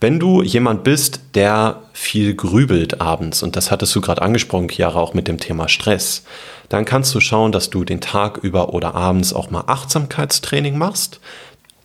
Wenn 0.00 0.20
du 0.20 0.42
jemand 0.42 0.84
bist, 0.84 1.20
der 1.34 1.82
viel 1.92 2.34
grübelt 2.34 3.00
abends, 3.00 3.42
und 3.42 3.56
das 3.56 3.70
hattest 3.70 3.96
du 3.96 4.00
gerade 4.00 4.22
angesprochen, 4.22 4.68
Chiara, 4.68 5.00
auch 5.00 5.14
mit 5.14 5.28
dem 5.28 5.40
Thema 5.40 5.68
Stress, 5.68 6.24
dann 6.68 6.84
kannst 6.84 7.14
du 7.14 7.20
schauen, 7.20 7.52
dass 7.52 7.70
du 7.70 7.84
den 7.84 8.00
Tag 8.00 8.38
über 8.38 8.74
oder 8.74 8.94
abends 8.94 9.32
auch 9.32 9.50
mal 9.50 9.64
Achtsamkeitstraining 9.66 10.76
machst 10.76 11.20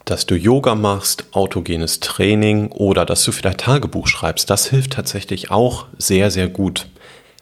dass 0.10 0.26
du 0.26 0.36
Yoga 0.36 0.76
machst, 0.76 1.26
autogenes 1.32 2.00
Training 2.00 2.72
oder 2.72 3.06
dass 3.06 3.24
du 3.24 3.32
vielleicht 3.32 3.60
Tagebuch 3.60 4.08
schreibst. 4.08 4.50
Das 4.50 4.68
hilft 4.68 4.94
tatsächlich 4.94 5.52
auch 5.52 5.86
sehr, 5.98 6.32
sehr 6.32 6.48
gut. 6.48 6.88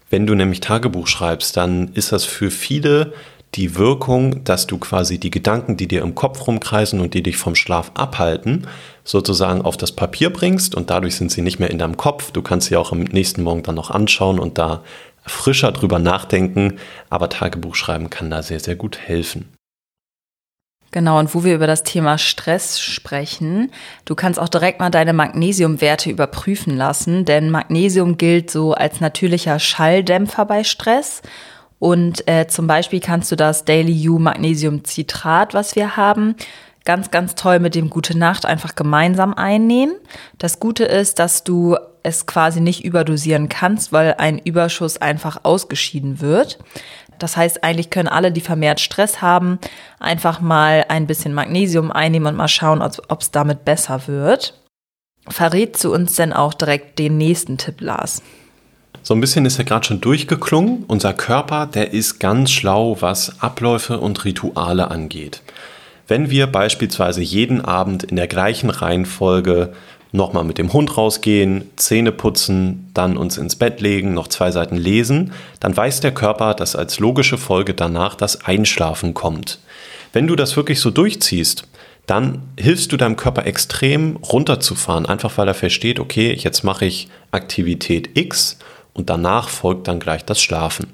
Wenn 0.09 0.27
du 0.27 0.35
nämlich 0.35 0.59
Tagebuch 0.59 1.07
schreibst, 1.07 1.55
dann 1.55 1.93
ist 1.93 2.11
das 2.11 2.25
für 2.25 2.51
viele 2.51 3.13
die 3.55 3.75
Wirkung, 3.75 4.43
dass 4.43 4.67
du 4.67 4.77
quasi 4.77 5.17
die 5.19 5.31
Gedanken, 5.31 5.77
die 5.77 5.87
dir 5.87 6.01
im 6.01 6.15
Kopf 6.15 6.45
rumkreisen 6.45 6.99
und 6.99 7.13
die 7.13 7.23
dich 7.23 7.37
vom 7.37 7.55
Schlaf 7.55 7.91
abhalten, 7.93 8.67
sozusagen 9.03 9.61
auf 9.61 9.77
das 9.77 9.93
Papier 9.93 10.29
bringst 10.29 10.75
und 10.75 10.89
dadurch 10.89 11.15
sind 11.15 11.31
sie 11.31 11.41
nicht 11.41 11.59
mehr 11.59 11.71
in 11.71 11.79
deinem 11.79 11.97
Kopf. 11.97 12.31
Du 12.31 12.41
kannst 12.41 12.67
sie 12.67 12.75
auch 12.75 12.91
am 12.91 12.99
nächsten 12.99 13.43
Morgen 13.43 13.63
dann 13.63 13.75
noch 13.75 13.89
anschauen 13.89 14.39
und 14.39 14.57
da 14.57 14.83
frischer 15.25 15.71
drüber 15.71 15.99
nachdenken, 15.99 16.77
aber 17.09 17.29
Tagebuch 17.29 17.75
schreiben 17.75 18.09
kann 18.09 18.29
da 18.29 18.43
sehr, 18.43 18.59
sehr 18.59 18.75
gut 18.75 18.97
helfen. 18.97 19.56
Genau, 20.91 21.19
und 21.19 21.35
wo 21.35 21.43
wir 21.43 21.53
über 21.53 21.67
das 21.67 21.83
Thema 21.83 22.17
Stress 22.17 22.79
sprechen, 22.79 23.71
du 24.05 24.15
kannst 24.15 24.39
auch 24.39 24.47
direkt 24.47 24.79
mal 24.79 24.89
deine 24.89 25.13
Magnesiumwerte 25.13 26.09
überprüfen 26.09 26.77
lassen, 26.77 27.25
denn 27.25 27.49
Magnesium 27.49 28.17
gilt 28.17 28.49
so 28.49 28.73
als 28.73 29.01
natürlicher 29.01 29.59
Schalldämpfer 29.59 30.45
bei 30.45 30.63
Stress. 30.63 31.21
Und 31.79 32.27
äh, 32.27 32.47
zum 32.47 32.67
Beispiel 32.67 33.01
kannst 33.01 33.31
du 33.31 33.35
das 33.35 33.65
Daily 33.65 34.09
U 34.09 34.17
Magnesiumcitrat, 34.17 35.53
was 35.53 35.75
wir 35.75 35.97
haben, 35.97 36.35
ganz, 36.85 37.11
ganz 37.11 37.35
toll 37.35 37.59
mit 37.59 37.75
dem 37.75 37.89
Gute 37.89 38.17
Nacht 38.17 38.45
einfach 38.45 38.73
gemeinsam 38.73 39.33
einnehmen. 39.33 39.95
Das 40.37 40.59
Gute 40.59 40.85
ist, 40.85 41.19
dass 41.19 41.43
du 41.43 41.75
es 42.01 42.25
quasi 42.25 42.61
nicht 42.61 42.85
überdosieren 42.85 43.49
kannst, 43.49 43.91
weil 43.91 44.15
ein 44.17 44.39
Überschuss 44.39 44.97
einfach 44.97 45.41
ausgeschieden 45.43 46.21
wird. 46.21 46.57
Das 47.19 47.37
heißt, 47.37 47.63
eigentlich 47.63 47.89
können 47.89 48.07
alle, 48.07 48.31
die 48.31 48.41
vermehrt 48.41 48.79
Stress 48.79 49.21
haben, 49.21 49.59
einfach 49.99 50.41
mal 50.41 50.85
ein 50.89 51.07
bisschen 51.07 51.33
Magnesium 51.33 51.91
einnehmen 51.91 52.27
und 52.27 52.35
mal 52.35 52.47
schauen, 52.47 52.81
ob 52.81 53.21
es 53.21 53.31
damit 53.31 53.65
besser 53.65 54.07
wird. 54.07 54.53
Verrät 55.27 55.75
zu 55.77 55.91
uns 55.91 56.15
denn 56.15 56.33
auch 56.33 56.53
direkt 56.53 56.99
den 56.99 57.17
nächsten 57.17 57.57
Tipp, 57.57 57.81
Lars? 57.81 58.21
So 59.03 59.13
ein 59.13 59.21
bisschen 59.21 59.45
ist 59.45 59.57
ja 59.57 59.63
gerade 59.63 59.85
schon 59.85 60.01
durchgeklungen. 60.01 60.83
Unser 60.87 61.13
Körper, 61.13 61.65
der 61.65 61.93
ist 61.93 62.19
ganz 62.19 62.51
schlau, 62.51 62.97
was 62.99 63.41
Abläufe 63.41 63.99
und 63.99 64.25
Rituale 64.25 64.91
angeht. 64.91 65.41
Wenn 66.07 66.29
wir 66.29 66.47
beispielsweise 66.47 67.21
jeden 67.21 67.63
Abend 67.63 68.03
in 68.03 68.15
der 68.15 68.27
gleichen 68.27 68.69
Reihenfolge 68.69 69.73
nochmal 70.11 70.43
mit 70.43 70.57
dem 70.57 70.73
Hund 70.73 70.97
rausgehen, 70.97 71.69
Zähne 71.75 72.11
putzen, 72.11 72.89
dann 72.93 73.17
uns 73.17 73.37
ins 73.37 73.55
Bett 73.55 73.81
legen, 73.81 74.13
noch 74.13 74.27
zwei 74.27 74.51
Seiten 74.51 74.77
lesen, 74.77 75.33
dann 75.59 75.75
weiß 75.75 75.99
der 75.99 76.13
Körper, 76.13 76.53
dass 76.53 76.75
als 76.75 76.99
logische 76.99 77.37
Folge 77.37 77.73
danach 77.73 78.15
das 78.15 78.45
Einschlafen 78.45 79.13
kommt. 79.13 79.59
Wenn 80.13 80.27
du 80.27 80.35
das 80.35 80.55
wirklich 80.55 80.79
so 80.79 80.89
durchziehst, 80.89 81.67
dann 82.05 82.43
hilfst 82.57 82.91
du 82.91 82.97
deinem 82.97 83.17
Körper 83.17 83.45
extrem 83.45 84.15
runterzufahren, 84.17 85.05
einfach 85.05 85.37
weil 85.37 85.47
er 85.49 85.53
versteht, 85.53 85.99
okay, 85.99 86.33
jetzt 86.33 86.63
mache 86.63 86.85
ich 86.85 87.09
Aktivität 87.31 88.17
X 88.17 88.57
und 88.93 89.09
danach 89.09 89.49
folgt 89.49 89.87
dann 89.87 89.99
gleich 89.99 90.23
das 90.23 90.41
Schlafen. 90.41 90.87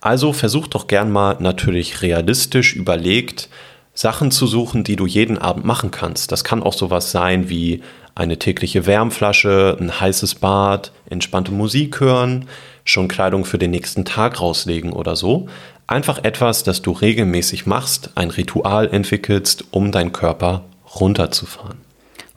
Also 0.00 0.32
versuch 0.32 0.68
doch 0.68 0.86
gern 0.86 1.10
mal 1.10 1.36
natürlich 1.40 2.02
realistisch 2.02 2.76
überlegt, 2.76 3.48
Sachen 3.94 4.30
zu 4.30 4.46
suchen, 4.46 4.84
die 4.84 4.96
du 4.96 5.06
jeden 5.06 5.38
Abend 5.38 5.64
machen 5.64 5.90
kannst. 5.90 6.30
Das 6.30 6.44
kann 6.44 6.62
auch 6.62 6.72
sowas 6.72 7.10
sein 7.10 7.48
wie 7.48 7.82
eine 8.14 8.38
tägliche 8.38 8.86
Wärmflasche, 8.86 9.76
ein 9.80 10.00
heißes 10.00 10.36
Bad, 10.36 10.92
entspannte 11.08 11.52
Musik 11.52 12.00
hören, 12.00 12.48
schon 12.84 13.08
Kleidung 13.08 13.44
für 13.44 13.58
den 13.58 13.70
nächsten 13.70 14.04
Tag 14.04 14.40
rauslegen 14.40 14.92
oder 14.92 15.16
so. 15.16 15.48
Einfach 15.86 16.22
etwas, 16.24 16.62
das 16.62 16.82
du 16.82 16.92
regelmäßig 16.92 17.66
machst, 17.66 18.10
ein 18.14 18.30
Ritual 18.30 18.88
entwickelst, 18.88 19.64
um 19.70 19.92
deinen 19.92 20.12
Körper 20.12 20.64
runterzufahren. 20.98 21.78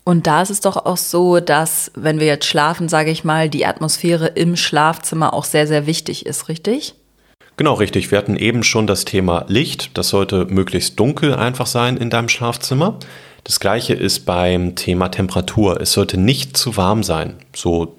Und 0.04 0.26
da 0.26 0.42
ist 0.42 0.50
es 0.50 0.62
doch 0.62 0.78
auch 0.86 0.98
so, 0.98 1.42
dass, 1.42 1.92
wenn 1.96 2.20
wir 2.20 2.28
jetzt 2.28 2.46
schlafen, 2.46 2.88
sage 2.88 3.12
ich 3.12 3.24
mal, 3.24 3.50
die 3.50 3.66
Atmosphäre 3.66 4.28
im 4.28 4.56
Schlafzimmer 4.56 5.34
auch 5.34 5.44
sehr, 5.44 5.68
sehr 5.68 5.86
wichtig 5.86 6.26
ist, 6.26 6.48
richtig? 6.48 6.96
Genau, 7.58 7.74
richtig. 7.74 8.12
Wir 8.12 8.18
hatten 8.18 8.38
eben 8.38 8.64
schon 8.64 8.88
das 8.88 9.04
Thema 9.04 9.44
Licht. 9.48 9.98
Das 9.98 10.10
sollte 10.10 10.46
möglichst 10.46 11.00
dunkel 11.00 11.34
einfach 11.34 11.68
sein 11.68 11.98
in 11.98 12.10
deinem 12.10 12.30
Schlafzimmer. 12.30 13.00
Das 13.48 13.62
gleiche 13.62 13.94
ist 13.94 14.26
beim 14.26 14.76
Thema 14.76 15.08
Temperatur. 15.08 15.80
Es 15.80 15.94
sollte 15.94 16.18
nicht 16.18 16.58
zu 16.58 16.76
warm 16.76 17.02
sein. 17.02 17.36
So 17.56 17.96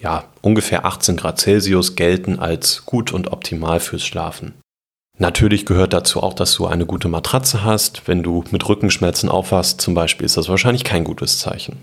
ja, 0.00 0.26
ungefähr 0.42 0.86
18 0.86 1.16
Grad 1.16 1.40
Celsius 1.40 1.96
gelten 1.96 2.38
als 2.38 2.86
gut 2.86 3.12
und 3.12 3.32
optimal 3.32 3.80
fürs 3.80 4.04
Schlafen. 4.04 4.54
Natürlich 5.18 5.66
gehört 5.66 5.92
dazu 5.92 6.22
auch, 6.22 6.34
dass 6.34 6.54
du 6.54 6.66
eine 6.66 6.86
gute 6.86 7.08
Matratze 7.08 7.64
hast. 7.64 8.06
Wenn 8.06 8.22
du 8.22 8.44
mit 8.52 8.68
Rückenschmerzen 8.68 9.28
aufwachst 9.28 9.80
zum 9.80 9.94
Beispiel, 9.94 10.24
ist 10.24 10.36
das 10.36 10.48
wahrscheinlich 10.48 10.84
kein 10.84 11.02
gutes 11.02 11.40
Zeichen. 11.40 11.78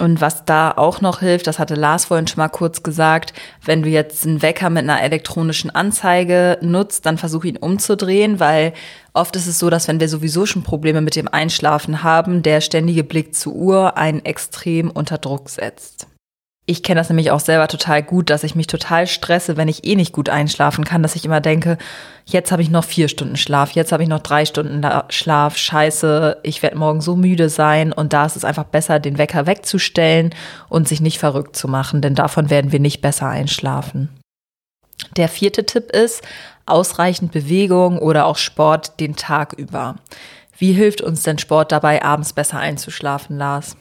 Und 0.00 0.20
was 0.20 0.44
da 0.44 0.72
auch 0.72 1.00
noch 1.00 1.20
hilft, 1.20 1.46
das 1.46 1.60
hatte 1.60 1.76
Lars 1.76 2.06
vorhin 2.06 2.26
schon 2.26 2.38
mal 2.38 2.48
kurz 2.48 2.82
gesagt, 2.82 3.32
wenn 3.64 3.82
du 3.82 3.88
jetzt 3.88 4.26
einen 4.26 4.42
Wecker 4.42 4.68
mit 4.68 4.82
einer 4.82 5.00
elektronischen 5.00 5.70
Anzeige 5.70 6.58
nutzt, 6.60 7.06
dann 7.06 7.16
versuch 7.16 7.44
ihn 7.44 7.56
umzudrehen, 7.56 8.40
weil 8.40 8.72
oft 9.12 9.36
ist 9.36 9.46
es 9.46 9.60
so, 9.60 9.70
dass 9.70 9.86
wenn 9.86 10.00
wir 10.00 10.08
sowieso 10.08 10.46
schon 10.46 10.64
Probleme 10.64 11.00
mit 11.00 11.14
dem 11.14 11.28
Einschlafen 11.28 12.02
haben, 12.02 12.42
der 12.42 12.60
ständige 12.60 13.04
Blick 13.04 13.36
zur 13.36 13.54
Uhr 13.54 13.96
einen 13.96 14.24
extrem 14.24 14.90
unter 14.90 15.18
Druck 15.18 15.48
setzt. 15.48 16.08
Ich 16.66 16.82
kenne 16.82 16.98
das 16.98 17.10
nämlich 17.10 17.30
auch 17.30 17.40
selber 17.40 17.68
total 17.68 18.02
gut, 18.02 18.30
dass 18.30 18.42
ich 18.42 18.54
mich 18.54 18.66
total 18.66 19.06
stresse, 19.06 19.58
wenn 19.58 19.68
ich 19.68 19.84
eh 19.84 19.96
nicht 19.96 20.12
gut 20.12 20.30
einschlafen 20.30 20.84
kann, 20.84 21.02
dass 21.02 21.14
ich 21.14 21.26
immer 21.26 21.42
denke, 21.42 21.76
jetzt 22.24 22.52
habe 22.52 22.62
ich 22.62 22.70
noch 22.70 22.84
vier 22.84 23.08
Stunden 23.08 23.36
Schlaf, 23.36 23.72
jetzt 23.72 23.92
habe 23.92 24.02
ich 24.02 24.08
noch 24.08 24.20
drei 24.20 24.46
Stunden 24.46 24.80
Schlaf, 25.10 25.58
scheiße, 25.58 26.38
ich 26.42 26.62
werde 26.62 26.78
morgen 26.78 27.02
so 27.02 27.16
müde 27.16 27.50
sein 27.50 27.92
und 27.92 28.14
da 28.14 28.24
ist 28.24 28.36
es 28.36 28.46
einfach 28.46 28.64
besser, 28.64 28.98
den 28.98 29.18
Wecker 29.18 29.46
wegzustellen 29.46 30.34
und 30.70 30.88
sich 30.88 31.02
nicht 31.02 31.18
verrückt 31.18 31.54
zu 31.54 31.68
machen, 31.68 32.00
denn 32.00 32.14
davon 32.14 32.48
werden 32.48 32.72
wir 32.72 32.80
nicht 32.80 33.02
besser 33.02 33.28
einschlafen. 33.28 34.08
Der 35.18 35.28
vierte 35.28 35.66
Tipp 35.66 35.90
ist 35.90 36.22
ausreichend 36.64 37.30
Bewegung 37.30 37.98
oder 37.98 38.24
auch 38.24 38.38
Sport 38.38 39.00
den 39.00 39.16
Tag 39.16 39.52
über. 39.52 39.96
Wie 40.56 40.72
hilft 40.72 41.02
uns 41.02 41.24
denn 41.24 41.36
Sport 41.36 41.72
dabei, 41.72 42.02
abends 42.02 42.32
besser 42.32 42.58
einzuschlafen, 42.58 43.36
Lars? 43.36 43.76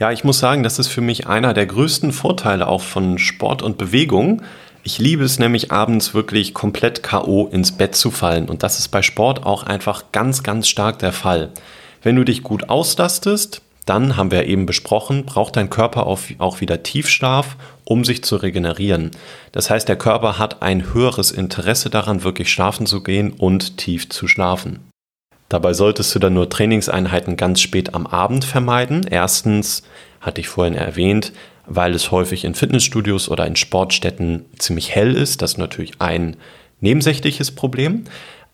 Ja, 0.00 0.10
ich 0.10 0.24
muss 0.24 0.38
sagen, 0.38 0.62
das 0.62 0.78
ist 0.78 0.88
für 0.88 1.02
mich 1.02 1.26
einer 1.26 1.52
der 1.52 1.66
größten 1.66 2.12
Vorteile 2.12 2.68
auch 2.68 2.80
von 2.80 3.18
Sport 3.18 3.62
und 3.62 3.76
Bewegung. 3.76 4.40
Ich 4.82 4.98
liebe 4.98 5.24
es 5.24 5.38
nämlich 5.38 5.72
abends 5.72 6.14
wirklich 6.14 6.54
komplett 6.54 7.02
KO 7.02 7.48
ins 7.52 7.72
Bett 7.72 7.94
zu 7.94 8.10
fallen 8.10 8.48
und 8.48 8.62
das 8.62 8.78
ist 8.78 8.88
bei 8.88 9.02
Sport 9.02 9.44
auch 9.44 9.62
einfach 9.64 10.04
ganz, 10.10 10.42
ganz 10.42 10.68
stark 10.68 10.98
der 11.00 11.12
Fall. 11.12 11.50
Wenn 12.02 12.16
du 12.16 12.24
dich 12.24 12.42
gut 12.42 12.70
auslastest, 12.70 13.60
dann 13.84 14.16
haben 14.16 14.30
wir 14.30 14.46
eben 14.46 14.64
besprochen, 14.64 15.26
braucht 15.26 15.56
dein 15.56 15.68
Körper 15.68 16.06
auch 16.06 16.60
wieder 16.60 16.82
Tiefschlaf, 16.82 17.56
um 17.84 18.04
sich 18.04 18.24
zu 18.24 18.36
regenerieren. 18.36 19.10
Das 19.52 19.68
heißt, 19.68 19.86
der 19.86 19.96
Körper 19.96 20.38
hat 20.38 20.62
ein 20.62 20.94
höheres 20.94 21.30
Interesse 21.30 21.90
daran, 21.90 22.22
wirklich 22.22 22.50
schlafen 22.50 22.86
zu 22.86 23.02
gehen 23.02 23.32
und 23.32 23.76
tief 23.76 24.08
zu 24.08 24.28
schlafen. 24.28 24.89
Dabei 25.50 25.74
solltest 25.74 26.14
du 26.14 26.20
dann 26.20 26.34
nur 26.34 26.48
Trainingseinheiten 26.48 27.36
ganz 27.36 27.60
spät 27.60 27.92
am 27.92 28.06
Abend 28.06 28.44
vermeiden. 28.44 29.04
Erstens, 29.10 29.82
hatte 30.20 30.40
ich 30.40 30.48
vorhin 30.48 30.74
erwähnt, 30.74 31.32
weil 31.66 31.94
es 31.94 32.10
häufig 32.10 32.44
in 32.44 32.54
Fitnessstudios 32.54 33.28
oder 33.28 33.46
in 33.46 33.56
Sportstätten 33.56 34.44
ziemlich 34.58 34.94
hell 34.94 35.14
ist. 35.16 35.42
Das 35.42 35.52
ist 35.52 35.58
natürlich 35.58 35.94
ein 35.98 36.36
nebensächliches 36.80 37.50
Problem. 37.50 38.04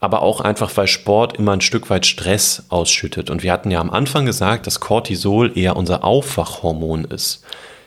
Aber 0.00 0.22
auch 0.22 0.40
einfach, 0.40 0.74
weil 0.76 0.86
Sport 0.86 1.36
immer 1.38 1.52
ein 1.52 1.60
Stück 1.60 1.90
weit 1.90 2.06
Stress 2.06 2.64
ausschüttet. 2.70 3.28
Und 3.28 3.42
wir 3.42 3.52
hatten 3.52 3.70
ja 3.70 3.80
am 3.80 3.90
Anfang 3.90 4.24
gesagt, 4.24 4.66
dass 4.66 4.80
Cortisol 4.80 5.56
eher 5.56 5.76
unser 5.76 6.02
Aufwachhormon 6.02 7.04
ist. 7.04 7.44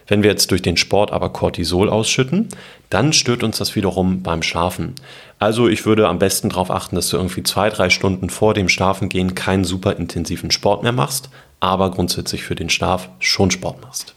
Wenn 0.08 0.24
wir 0.24 0.32
jetzt 0.32 0.50
durch 0.50 0.64
den 0.64 0.78
Sport 0.78 1.12
aber 1.12 1.30
Cortisol 1.30 1.90
ausschütten, 1.90 2.50
dann 2.90 3.14
stört 3.14 3.44
uns 3.44 3.60
das 3.60 3.76
wiederum 3.76 4.24
beim 4.24 4.42
Schlafen. 4.42 4.96
Also 5.40 5.70
ich 5.70 5.86
würde 5.86 6.10
am 6.10 6.20
besten 6.20 6.50
darauf 6.50 6.70
achten, 6.70 6.96
dass 6.96 7.10
du 7.10 7.18
irgendwie 7.18 7.44
zwei, 7.44 7.70
drei 7.70 7.90
Stunden 7.90 8.30
vor 8.30 8.54
dem 8.54 8.68
Schlafengehen 8.68 9.36
keinen 9.36 9.64
super 9.64 9.96
intensiven 9.96 10.52
Sport 10.52 10.84
mehr 10.84 10.92
machst, 10.92 11.30
aber 11.62 11.92
grundsätzlich 11.92 12.44
für 12.44 12.56
den 12.56 12.70
Schlaf 12.70 13.10
schon 13.20 13.50
Sport 13.50 13.82
machst. 13.82 14.16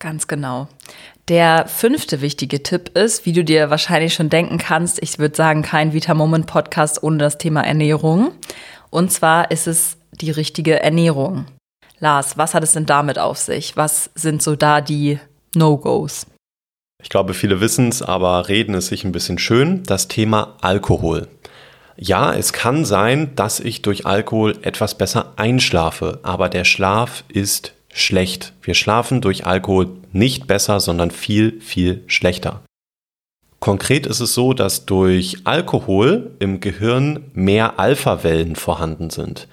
Ganz 0.00 0.26
genau. 0.26 0.66
Der 1.28 1.68
fünfte 1.68 2.20
wichtige 2.20 2.64
Tipp 2.64 2.98
ist, 2.98 3.24
wie 3.24 3.32
du 3.32 3.44
dir 3.44 3.70
wahrscheinlich 3.70 4.14
schon 4.14 4.28
denken 4.28 4.58
kannst, 4.58 5.00
ich 5.00 5.20
würde 5.20 5.36
sagen, 5.36 5.62
kein 5.62 5.92
Vita 5.92 6.12
Moment 6.12 6.46
Podcast 6.46 7.04
ohne 7.04 7.18
das 7.18 7.38
Thema 7.38 7.60
Ernährung. 7.62 8.32
Und 8.90 9.12
zwar 9.12 9.52
ist 9.52 9.68
es 9.68 9.96
die 10.10 10.32
richtige 10.32 10.80
Ernährung. 10.80 11.46
Lars, 12.00 12.36
was 12.36 12.52
hat 12.52 12.64
es 12.64 12.72
denn 12.72 12.84
damit 12.84 13.20
auf 13.20 13.38
sich? 13.38 13.76
Was 13.76 14.10
sind 14.16 14.42
so 14.42 14.56
da 14.56 14.80
die 14.80 15.20
No-Gos? 15.54 16.26
Ich 17.02 17.08
glaube, 17.08 17.34
viele 17.34 17.60
wissen 17.60 17.88
es, 17.88 18.02
aber 18.02 18.48
reden 18.48 18.74
es 18.74 18.86
sich 18.86 19.04
ein 19.04 19.12
bisschen 19.12 19.38
schön. 19.38 19.82
Das 19.84 20.08
Thema 20.08 20.56
Alkohol. 20.60 21.28
Ja, 21.96 22.32
es 22.32 22.52
kann 22.52 22.84
sein, 22.84 23.34
dass 23.36 23.60
ich 23.60 23.82
durch 23.82 24.06
Alkohol 24.06 24.56
etwas 24.62 24.96
besser 24.96 25.32
einschlafe, 25.36 26.20
aber 26.22 26.48
der 26.48 26.64
Schlaf 26.64 27.24
ist 27.28 27.74
schlecht. 27.92 28.54
Wir 28.62 28.74
schlafen 28.74 29.20
durch 29.20 29.46
Alkohol 29.46 29.90
nicht 30.12 30.46
besser, 30.46 30.80
sondern 30.80 31.10
viel, 31.10 31.60
viel 31.60 32.02
schlechter. 32.06 32.62
Konkret 33.60 34.06
ist 34.06 34.18
es 34.18 34.34
so, 34.34 34.54
dass 34.54 34.86
durch 34.86 35.36
Alkohol 35.44 36.32
im 36.40 36.58
Gehirn 36.58 37.30
mehr 37.32 37.78
Alpha-Wellen 37.78 38.56
vorhanden 38.56 39.10
sind. 39.10 39.46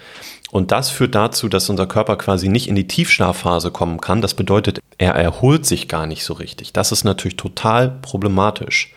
Und 0.52 0.72
das 0.72 0.90
führt 0.90 1.16
dazu, 1.16 1.48
dass 1.48 1.70
unser 1.70 1.86
Körper 1.86 2.16
quasi 2.18 2.50
nicht 2.50 2.68
in 2.68 2.76
die 2.76 2.88
Tiefschlafphase 2.88 3.72
kommen 3.72 4.02
kann. 4.02 4.22
Das 4.22 4.34
bedeutet, 4.34 4.80
er 4.98 5.14
erholt 5.14 5.66
sich 5.66 5.88
gar 5.88 6.08
nicht 6.08 6.24
so 6.24 6.34
richtig. 6.34 6.74
Das 6.74 6.92
ist 6.92 7.04
natürlich 7.04 7.38
total 7.38 8.00
problematisch. 8.02 8.94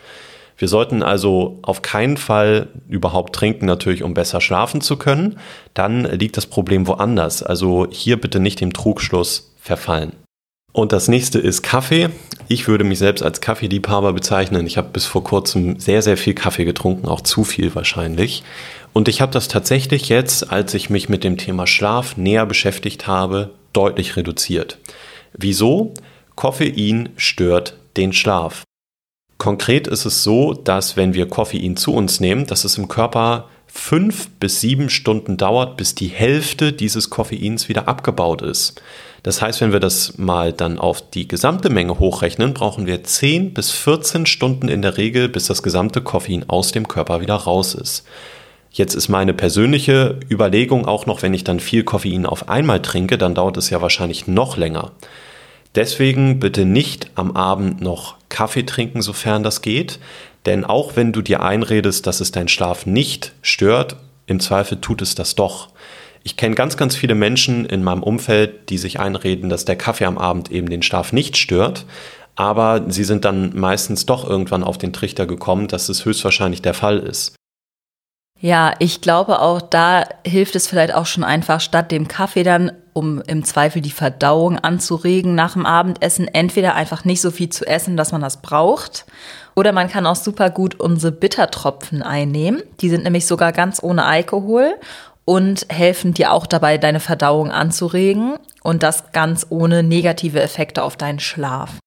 Wir 0.57 0.67
sollten 0.67 1.03
also 1.03 1.59
auf 1.61 1.81
keinen 1.81 2.17
Fall 2.17 2.69
überhaupt 2.87 3.35
trinken, 3.35 3.65
natürlich, 3.65 4.03
um 4.03 4.13
besser 4.13 4.39
schlafen 4.39 4.81
zu 4.81 4.97
können. 4.97 5.37
Dann 5.73 6.05
liegt 6.05 6.37
das 6.37 6.45
Problem 6.45 6.87
woanders. 6.87 7.43
Also 7.43 7.87
hier 7.89 8.19
bitte 8.19 8.39
nicht 8.39 8.61
dem 8.61 8.73
Trugschluss 8.73 9.53
verfallen. 9.59 10.13
Und 10.71 10.91
das 10.91 11.07
nächste 11.07 11.37
ist 11.37 11.61
Kaffee. 11.61 12.09
Ich 12.47 12.67
würde 12.67 12.83
mich 12.83 12.97
selbst 12.97 13.21
als 13.21 13.41
Kaffeeliebhaber 13.41 14.11
bezeichnen. 14.11 14.65
Ich 14.65 14.77
habe 14.77 14.89
bis 14.91 15.05
vor 15.05 15.23
kurzem 15.23 15.79
sehr, 15.79 16.01
sehr 16.01 16.17
viel 16.17 16.33
Kaffee 16.33 16.65
getrunken, 16.65 17.07
auch 17.07 17.21
zu 17.21 17.43
viel 17.43 17.73
wahrscheinlich. 17.75 18.43
Und 18.93 19.07
ich 19.07 19.21
habe 19.21 19.31
das 19.31 19.47
tatsächlich 19.47 20.09
jetzt, 20.09 20.51
als 20.51 20.73
ich 20.75 20.89
mich 20.89 21.09
mit 21.09 21.23
dem 21.23 21.37
Thema 21.37 21.65
Schlaf 21.65 22.15
näher 22.15 22.45
beschäftigt 22.45 23.07
habe, 23.07 23.49
deutlich 23.73 24.15
reduziert. 24.15 24.77
Wieso? 25.33 25.93
Koffein 26.35 27.09
stört 27.17 27.75
den 27.97 28.13
Schlaf. 28.13 28.63
Konkret 29.39 29.87
ist 29.87 30.05
es 30.05 30.23
so, 30.23 30.53
dass 30.53 30.95
wenn 30.95 31.15
wir 31.15 31.27
Koffein 31.27 31.75
zu 31.75 31.93
uns 31.93 32.19
nehmen, 32.19 32.45
dass 32.45 32.63
es 32.63 32.77
im 32.77 32.87
Körper 32.87 33.49
fünf 33.67 34.29
bis 34.39 34.61
sieben 34.61 34.89
Stunden 34.89 35.35
dauert, 35.35 35.77
bis 35.77 35.95
die 35.95 36.07
Hälfte 36.07 36.71
dieses 36.71 37.09
Koffeins 37.09 37.67
wieder 37.69 37.87
abgebaut 37.87 38.43
ist. 38.43 38.79
Das 39.23 39.41
heißt, 39.41 39.61
wenn 39.61 39.73
wir 39.73 39.79
das 39.79 40.17
mal 40.17 40.53
dann 40.53 40.77
auf 40.77 41.09
die 41.09 41.27
gesamte 41.27 41.69
Menge 41.69 41.97
hochrechnen, 41.97 42.53
brauchen 42.53 42.85
wir 42.85 43.03
10 43.03 43.53
bis 43.53 43.71
14 43.71 44.27
Stunden 44.27 44.67
in 44.67 44.83
der 44.83 44.97
Regel, 44.97 45.27
bis 45.27 45.47
das 45.47 45.63
gesamte 45.63 46.01
Koffein 46.01 46.47
aus 46.49 46.71
dem 46.71 46.87
Körper 46.87 47.19
wieder 47.19 47.35
raus 47.35 47.73
ist. 47.73 48.05
Jetzt 48.75 48.95
ist 48.95 49.07
meine 49.07 49.35
persönliche 49.35 50.19
Überlegung 50.31 50.87
auch 50.87 51.05
noch, 51.05 51.21
wenn 51.21 51.35
ich 51.35 51.43
dann 51.43 51.59
viel 51.59 51.83
Koffein 51.83 52.25
auf 52.25 52.49
einmal 52.49 52.81
trinke, 52.81 53.19
dann 53.19 53.35
dauert 53.35 53.55
es 53.57 53.69
ja 53.69 53.83
wahrscheinlich 53.83 54.27
noch 54.27 54.57
länger. 54.57 54.91
Deswegen 55.75 56.39
bitte 56.39 56.65
nicht 56.65 57.11
am 57.13 57.35
Abend 57.35 57.81
noch 57.81 58.15
Kaffee 58.29 58.65
trinken, 58.65 59.03
sofern 59.03 59.43
das 59.43 59.61
geht. 59.61 59.99
Denn 60.47 60.65
auch 60.65 60.95
wenn 60.95 61.13
du 61.13 61.21
dir 61.21 61.43
einredest, 61.43 62.07
dass 62.07 62.19
es 62.19 62.31
deinen 62.31 62.47
Schlaf 62.47 62.87
nicht 62.87 63.33
stört, 63.43 63.95
im 64.25 64.39
Zweifel 64.39 64.81
tut 64.81 65.03
es 65.03 65.13
das 65.13 65.35
doch. 65.35 65.69
Ich 66.23 66.35
kenne 66.35 66.55
ganz, 66.55 66.75
ganz 66.75 66.95
viele 66.95 67.13
Menschen 67.13 67.67
in 67.67 67.83
meinem 67.83 68.01
Umfeld, 68.01 68.71
die 68.71 68.79
sich 68.79 68.99
einreden, 68.99 69.49
dass 69.49 69.65
der 69.65 69.75
Kaffee 69.75 70.05
am 70.05 70.17
Abend 70.17 70.51
eben 70.51 70.69
den 70.69 70.81
Schlaf 70.81 71.13
nicht 71.13 71.37
stört. 71.37 71.85
Aber 72.35 72.85
sie 72.87 73.03
sind 73.03 73.23
dann 73.23 73.55
meistens 73.55 74.07
doch 74.07 74.27
irgendwann 74.27 74.63
auf 74.63 74.79
den 74.79 74.93
Trichter 74.93 75.27
gekommen, 75.27 75.67
dass 75.67 75.89
es 75.89 76.05
höchstwahrscheinlich 76.05 76.63
der 76.63 76.73
Fall 76.73 76.97
ist. 76.97 77.35
Ja, 78.43 78.73
ich 78.79 78.99
glaube 78.99 79.39
auch, 79.39 79.61
da 79.61 80.03
hilft 80.27 80.57
es 80.57 80.67
vielleicht 80.67 80.93
auch 80.93 81.05
schon 81.05 81.23
einfach, 81.23 81.61
statt 81.61 81.91
dem 81.91 82.09
Kaffee 82.09 82.43
dann, 82.43 82.73
um 82.91 83.21
im 83.21 83.45
Zweifel 83.45 83.81
die 83.81 83.89
Verdauung 83.89 84.59
anzuregen 84.59 85.33
nach 85.33 85.53
dem 85.53 85.65
Abendessen, 85.65 86.27
entweder 86.27 86.75
einfach 86.75 87.05
nicht 87.05 87.21
so 87.21 87.31
viel 87.31 87.47
zu 87.47 87.65
essen, 87.65 87.95
dass 87.95 88.11
man 88.11 88.19
das 88.19 88.41
braucht, 88.41 89.05
oder 89.55 89.71
man 89.71 89.87
kann 89.87 90.05
auch 90.05 90.17
super 90.17 90.49
gut 90.49 90.77
unsere 90.77 91.13
Bittertropfen 91.13 92.01
einnehmen. 92.01 92.61
Die 92.81 92.89
sind 92.89 93.05
nämlich 93.05 93.27
sogar 93.27 93.53
ganz 93.53 93.81
ohne 93.81 94.03
Alkohol 94.03 94.75
und 95.23 95.65
helfen 95.69 96.13
dir 96.13 96.33
auch 96.33 96.45
dabei, 96.45 96.77
deine 96.77 96.99
Verdauung 96.99 97.49
anzuregen 97.49 98.33
und 98.61 98.83
das 98.83 99.13
ganz 99.13 99.47
ohne 99.51 99.83
negative 99.83 100.41
Effekte 100.41 100.83
auf 100.83 100.97
deinen 100.97 101.21
Schlaf. 101.21 101.77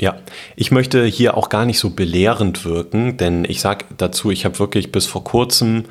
Ja, 0.00 0.16
ich 0.56 0.70
möchte 0.70 1.04
hier 1.04 1.36
auch 1.36 1.50
gar 1.50 1.66
nicht 1.66 1.78
so 1.78 1.90
belehrend 1.90 2.64
wirken, 2.64 3.18
denn 3.18 3.44
ich 3.44 3.60
sage 3.60 3.84
dazu, 3.98 4.30
ich 4.30 4.46
habe 4.46 4.58
wirklich 4.58 4.92
bis 4.92 5.04
vor 5.04 5.24
kurzem 5.24 5.84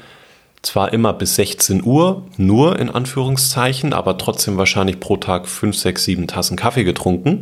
zwar 0.64 0.92
immer 0.94 1.14
bis 1.14 1.36
16 1.36 1.84
Uhr, 1.84 2.26
nur 2.36 2.80
in 2.80 2.90
Anführungszeichen, 2.90 3.94
aber 3.94 4.18
trotzdem 4.18 4.58
wahrscheinlich 4.58 5.00
pro 5.00 5.18
Tag 5.18 5.48
5, 5.48 5.78
6, 5.78 6.04
7 6.04 6.28
Tassen 6.28 6.58
Kaffee 6.58 6.84
getrunken. 6.84 7.42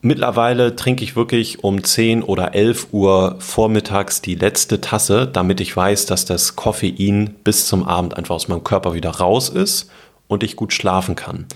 Mittlerweile 0.00 0.74
trinke 0.74 1.04
ich 1.04 1.14
wirklich 1.14 1.62
um 1.62 1.82
10 1.82 2.24
oder 2.24 2.52
11 2.52 2.88
Uhr 2.90 3.36
vormittags 3.38 4.20
die 4.20 4.34
letzte 4.34 4.80
Tasse, 4.80 5.28
damit 5.32 5.60
ich 5.60 5.74
weiß, 5.74 6.06
dass 6.06 6.24
das 6.24 6.56
Koffein 6.56 7.36
bis 7.44 7.66
zum 7.66 7.84
Abend 7.84 8.16
einfach 8.16 8.34
aus 8.34 8.48
meinem 8.48 8.64
Körper 8.64 8.94
wieder 8.94 9.10
raus 9.10 9.48
ist 9.48 9.88
und 10.26 10.42
ich 10.42 10.56
gut 10.56 10.72
schlafen 10.72 11.14
kann. 11.14 11.46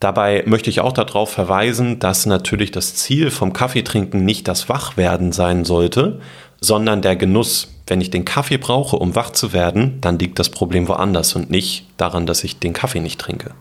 Dabei 0.00 0.42
möchte 0.46 0.68
ich 0.68 0.80
auch 0.80 0.92
darauf 0.92 1.30
verweisen, 1.30 1.98
dass 1.98 2.26
natürlich 2.26 2.70
das 2.70 2.94
Ziel 2.94 3.30
vom 3.30 3.52
Kaffeetrinken 3.52 4.24
nicht 4.24 4.46
das 4.46 4.68
Wachwerden 4.68 5.32
sein 5.32 5.64
sollte, 5.64 6.20
sondern 6.60 7.02
der 7.02 7.16
Genuss. 7.16 7.72
Wenn 7.86 8.00
ich 8.00 8.10
den 8.10 8.24
Kaffee 8.24 8.58
brauche, 8.58 8.96
um 8.96 9.14
wach 9.14 9.30
zu 9.30 9.52
werden, 9.52 10.00
dann 10.00 10.18
liegt 10.18 10.38
das 10.38 10.50
Problem 10.50 10.88
woanders 10.88 11.34
und 11.34 11.50
nicht 11.50 11.86
daran, 11.96 12.26
dass 12.26 12.44
ich 12.44 12.58
den 12.58 12.72
Kaffee 12.72 13.00
nicht 13.00 13.20
trinke. 13.20 13.52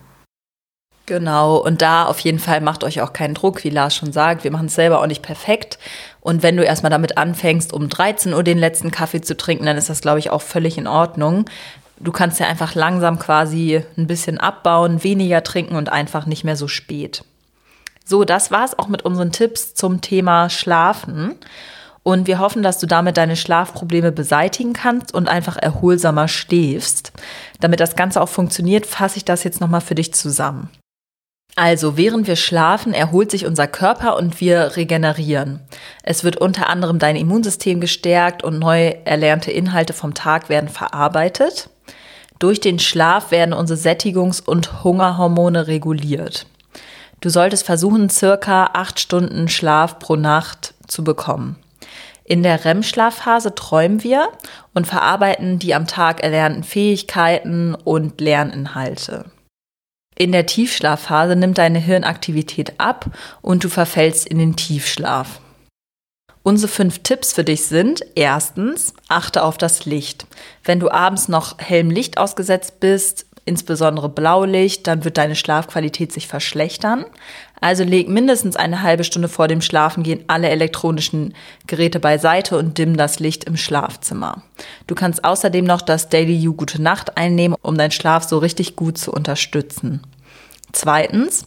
Genau, 1.05 1.57
und 1.57 1.83
da 1.83 2.05
auf 2.05 2.19
jeden 2.19 2.39
Fall 2.39 2.61
macht 2.61 2.83
euch 2.83 3.01
auch 3.01 3.13
keinen 3.13 3.35
Druck, 3.35 3.63
wie 3.63 3.69
Lars 3.69 3.95
schon 3.95 4.11
sagt. 4.11 4.43
Wir 4.43 4.51
machen 4.51 4.65
es 4.65 4.75
selber 4.75 4.99
auch 5.01 5.05
nicht 5.05 5.21
perfekt. 5.21 5.77
Und 6.19 6.41
wenn 6.41 6.57
du 6.57 6.63
erstmal 6.63 6.89
damit 6.89 7.19
anfängst, 7.19 7.71
um 7.71 7.89
13 7.89 8.33
Uhr 8.33 8.41
den 8.41 8.57
letzten 8.57 8.89
Kaffee 8.89 9.21
zu 9.21 9.37
trinken, 9.37 9.67
dann 9.67 9.77
ist 9.77 9.89
das, 9.91 10.01
glaube 10.01 10.17
ich, 10.17 10.31
auch 10.31 10.41
völlig 10.41 10.79
in 10.79 10.87
Ordnung. 10.87 11.45
Du 11.99 12.12
kannst 12.12 12.39
ja 12.39 12.47
einfach 12.47 12.75
langsam 12.75 13.19
quasi 13.19 13.84
ein 13.97 14.08
bisschen 14.08 14.38
abbauen, 14.38 15.03
weniger 15.03 15.43
trinken 15.43 15.75
und 15.75 15.89
einfach 15.89 16.25
nicht 16.25 16.43
mehr 16.43 16.55
so 16.55 16.67
spät. 16.67 17.23
So, 18.03 18.23
das 18.23 18.51
war's 18.51 18.77
auch 18.77 18.88
mit 18.88 19.03
unseren 19.03 19.31
Tipps 19.31 19.73
zum 19.73 20.01
Thema 20.01 20.49
Schlafen. 20.49 21.36
Und 22.03 22.27
wir 22.27 22.38
hoffen, 22.38 22.62
dass 22.62 22.77
du 22.77 22.86
damit 22.86 23.17
deine 23.17 23.36
Schlafprobleme 23.36 24.12
beseitigen 24.12 24.73
kannst 24.73 25.12
und 25.12 25.27
einfach 25.27 25.58
erholsamer 25.58 26.27
schläfst. 26.27 27.12
Damit 27.60 27.79
das 27.79 27.95
Ganze 27.95 28.21
auch 28.21 28.29
funktioniert, 28.29 28.86
fasse 28.86 29.17
ich 29.17 29.25
das 29.25 29.43
jetzt 29.43 29.60
nochmal 29.60 29.81
für 29.81 29.95
dich 29.95 30.13
zusammen. 30.13 30.69
Also, 31.57 31.95
während 31.95 32.27
wir 32.27 32.35
schlafen, 32.35 32.93
erholt 32.93 33.31
sich 33.31 33.45
unser 33.45 33.65
Körper 33.67 34.17
und 34.17 34.41
wir 34.41 34.75
regenerieren. 34.75 35.61
Es 36.03 36.25
wird 36.25 36.35
unter 36.35 36.69
anderem 36.69 36.99
dein 36.99 37.15
Immunsystem 37.15 37.79
gestärkt 37.79 38.43
und 38.43 38.59
neu 38.59 38.93
erlernte 39.05 39.51
Inhalte 39.51 39.93
vom 39.93 40.13
Tag 40.13 40.49
werden 40.49 40.67
verarbeitet. 40.67 41.69
Durch 42.39 42.59
den 42.59 42.77
Schlaf 42.77 43.31
werden 43.31 43.53
unsere 43.53 43.79
Sättigungs- 43.79 44.45
und 44.45 44.83
Hungerhormone 44.83 45.67
reguliert. 45.67 46.45
Du 47.21 47.29
solltest 47.29 47.65
versuchen, 47.65 48.09
circa 48.09 48.71
acht 48.73 48.99
Stunden 48.99 49.47
Schlaf 49.47 49.99
pro 49.99 50.17
Nacht 50.17 50.73
zu 50.87 51.05
bekommen. 51.05 51.55
In 52.25 52.43
der 52.43 52.65
REM-Schlafphase 52.65 53.55
träumen 53.55 54.03
wir 54.03 54.27
und 54.73 54.87
verarbeiten 54.87 55.59
die 55.59 55.73
am 55.73 55.87
Tag 55.87 56.21
erlernten 56.21 56.63
Fähigkeiten 56.63 57.75
und 57.75 58.19
Lerninhalte. 58.19 59.25
In 60.17 60.32
der 60.32 60.45
Tiefschlafphase 60.45 61.36
nimmt 61.36 61.58
deine 61.58 61.80
Hirnaktivität 61.80 62.80
ab 62.80 63.06
und 63.41 63.63
du 63.63 63.69
verfällst 63.69 64.25
in 64.28 64.39
den 64.39 64.56
Tiefschlaf. 64.56 65.41
Unsere 66.41 66.71
fünf 66.71 66.99
Tipps 66.99 67.34
für 67.34 67.43
dich 67.43 67.65
sind, 67.65 68.01
erstens, 68.13 68.93
achte 69.08 69.43
auf 69.43 69.58
das 69.58 69.86
Licht. 69.86 70.28
Wenn 70.63 70.80
du 70.80 70.91
abends 70.91 71.28
noch 71.28 71.58
hellem 71.58 71.89
Licht 71.89 72.19
ausgesetzt 72.19 72.80
bist, 72.80 73.24
insbesondere 73.45 74.10
Blaulicht, 74.10 74.88
dann 74.88 75.05
wird 75.05 75.17
deine 75.17 75.36
Schlafqualität 75.36 76.12
sich 76.12 76.27
verschlechtern. 76.27 77.05
Also 77.62 77.84
leg 77.84 78.10
mindestens 78.10 78.55
eine 78.55 78.81
halbe 78.81 79.03
Stunde 79.03 79.27
vor 79.29 79.47
dem 79.47 79.62
Schlafengehen 79.62 80.23
alle 80.27 80.49
elektronischen 80.49 81.34
Geräte 81.67 81.99
beiseite 81.99 82.58
und 82.58 82.77
dimm 82.77 82.97
das 82.97 83.19
Licht 83.19 83.43
im 83.45 83.55
Schlafzimmer. 83.55 84.41
Du 84.88 84.95
kannst 84.95 85.23
außerdem 85.23 85.63
noch 85.63 85.81
das 85.81 86.10
Daily 86.10 86.36
You 86.36 86.53
Gute 86.53 86.81
Nacht 86.81 87.17
einnehmen, 87.17 87.55
um 87.62 87.77
deinen 87.77 87.91
Schlaf 87.91 88.23
so 88.23 88.39
richtig 88.39 88.75
gut 88.75 88.97
zu 88.97 89.12
unterstützen. 89.12 90.01
Zweitens, 90.73 91.45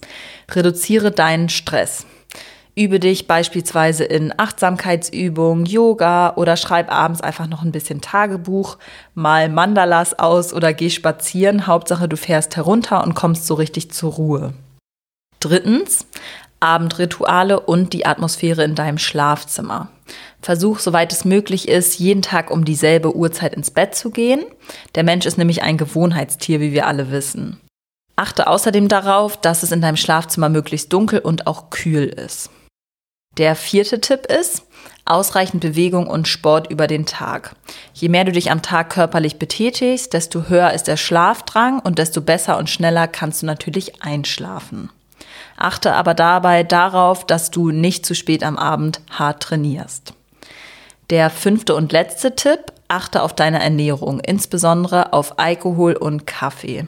reduziere 0.50 1.10
deinen 1.10 1.48
Stress. 1.48 2.06
Übe 2.78 3.00
dich 3.00 3.26
beispielsweise 3.26 4.04
in 4.04 4.32
Achtsamkeitsübungen, 4.36 5.66
Yoga 5.66 6.34
oder 6.36 6.56
schreib 6.56 6.92
abends 6.92 7.20
einfach 7.20 7.48
noch 7.48 7.64
ein 7.64 7.72
bisschen 7.72 8.00
Tagebuch, 8.00 8.78
mal 9.14 9.48
Mandalas 9.48 10.16
aus 10.16 10.54
oder 10.54 10.72
geh 10.72 10.88
spazieren. 10.88 11.66
Hauptsache, 11.66 12.08
du 12.08 12.16
fährst 12.16 12.54
herunter 12.54 13.02
und 13.02 13.16
kommst 13.16 13.48
so 13.48 13.54
richtig 13.54 13.90
zur 13.90 14.12
Ruhe. 14.12 14.52
Drittens, 15.40 16.06
Abendrituale 16.60 17.58
und 17.58 17.94
die 17.94 18.06
Atmosphäre 18.06 18.62
in 18.62 18.76
deinem 18.76 18.98
Schlafzimmer. 18.98 19.88
Versuch, 20.40 20.78
soweit 20.78 21.12
es 21.12 21.24
möglich 21.24 21.66
ist, 21.66 21.98
jeden 21.98 22.22
Tag 22.22 22.48
um 22.48 22.64
dieselbe 22.64 23.16
Uhrzeit 23.16 23.54
ins 23.54 23.72
Bett 23.72 23.96
zu 23.96 24.10
gehen. 24.10 24.44
Der 24.94 25.02
Mensch 25.02 25.26
ist 25.26 25.36
nämlich 25.36 25.62
ein 25.62 25.78
Gewohnheitstier, 25.78 26.60
wie 26.60 26.70
wir 26.70 26.86
alle 26.86 27.10
wissen. 27.10 27.58
Achte 28.14 28.46
außerdem 28.46 28.86
darauf, 28.86 29.36
dass 29.36 29.64
es 29.64 29.72
in 29.72 29.80
deinem 29.80 29.96
Schlafzimmer 29.96 30.48
möglichst 30.48 30.92
dunkel 30.92 31.18
und 31.18 31.48
auch 31.48 31.70
kühl 31.70 32.04
ist. 32.04 32.50
Der 33.38 33.54
vierte 33.54 34.00
Tipp 34.00 34.26
ist, 34.26 34.64
ausreichend 35.04 35.62
Bewegung 35.62 36.08
und 36.08 36.26
Sport 36.26 36.70
über 36.70 36.88
den 36.88 37.06
Tag. 37.06 37.54
Je 37.94 38.08
mehr 38.08 38.24
du 38.24 38.32
dich 38.32 38.50
am 38.50 38.62
Tag 38.62 38.90
körperlich 38.90 39.38
betätigst, 39.38 40.12
desto 40.12 40.48
höher 40.48 40.72
ist 40.72 40.88
der 40.88 40.96
Schlafdrang 40.96 41.78
und 41.78 42.00
desto 42.00 42.20
besser 42.20 42.58
und 42.58 42.68
schneller 42.68 43.06
kannst 43.06 43.42
du 43.42 43.46
natürlich 43.46 44.02
einschlafen. 44.02 44.90
Achte 45.56 45.94
aber 45.94 46.14
dabei 46.14 46.64
darauf, 46.64 47.24
dass 47.24 47.52
du 47.52 47.70
nicht 47.70 48.04
zu 48.04 48.14
spät 48.14 48.42
am 48.42 48.58
Abend 48.58 49.00
hart 49.10 49.44
trainierst. 49.44 50.14
Der 51.10 51.30
fünfte 51.30 51.76
und 51.76 51.92
letzte 51.92 52.34
Tipp, 52.34 52.72
achte 52.88 53.22
auf 53.22 53.34
deine 53.34 53.62
Ernährung, 53.62 54.18
insbesondere 54.18 55.12
auf 55.12 55.38
Alkohol 55.38 55.94
und 55.94 56.26
Kaffee. 56.26 56.86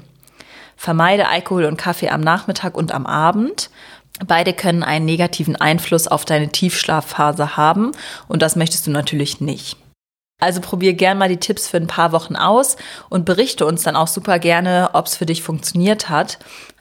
Vermeide 0.77 1.29
Alkohol 1.29 1.67
und 1.67 1.77
Kaffee 1.77 2.09
am 2.09 2.23
Nachmittag 2.23 2.75
und 2.75 2.93
am 2.93 3.07
Abend 3.07 3.71
Beide 4.27 4.53
können 4.53 4.83
einen 4.83 5.05
negativen 5.05 5.57
Einfluss 5.57 6.07
auf 6.09 6.25
deine 6.25 6.49
Tiefschlafphase 6.49 7.57
haben 7.57 7.93
und 8.29 8.43
das 8.43 8.57
möchtest 8.57 8.87
du 8.87 8.91
natürlich 8.91 9.41
nicht. 9.41 9.77
Also 10.41 10.61
probier 10.61 10.95
gern 10.95 11.19
mal 11.19 11.29
die 11.29 11.37
Tipps 11.37 11.69
für 11.69 11.77
ein 11.77 11.87
paar 11.87 12.13
Wochen 12.13 12.35
aus 12.35 12.77
und 13.11 13.27
berichte 13.27 13.67
uns 13.67 13.83
dann 13.83 13.95
auch 13.95 14.07
super 14.07 14.39
gerne, 14.39 14.91
ob 14.95 15.07
es 15.07 15.17
für 15.17 15.27
dich 15.27 15.43
funktioniert 15.43 16.09
hat. 16.09 16.39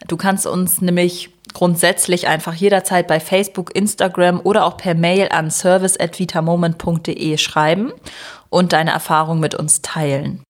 Du 0.08 0.16
kannst 0.16 0.46
uns 0.46 0.80
nämlich 0.80 1.30
grundsätzlich 1.52 2.26
einfach 2.26 2.54
jederzeit 2.54 3.06
bei 3.06 3.20
Facebook, 3.20 3.74
Instagram 3.76 4.40
oder 4.42 4.64
auch 4.64 4.76
per 4.78 4.94
Mail 4.94 5.28
an 5.30 5.50
service@vitamoment.de 5.50 7.36
schreiben 7.36 7.92
und 8.48 8.72
deine 8.72 8.92
Erfahrung 8.92 9.40
mit 9.40 9.54
uns 9.54 9.82
teilen. 9.82 10.42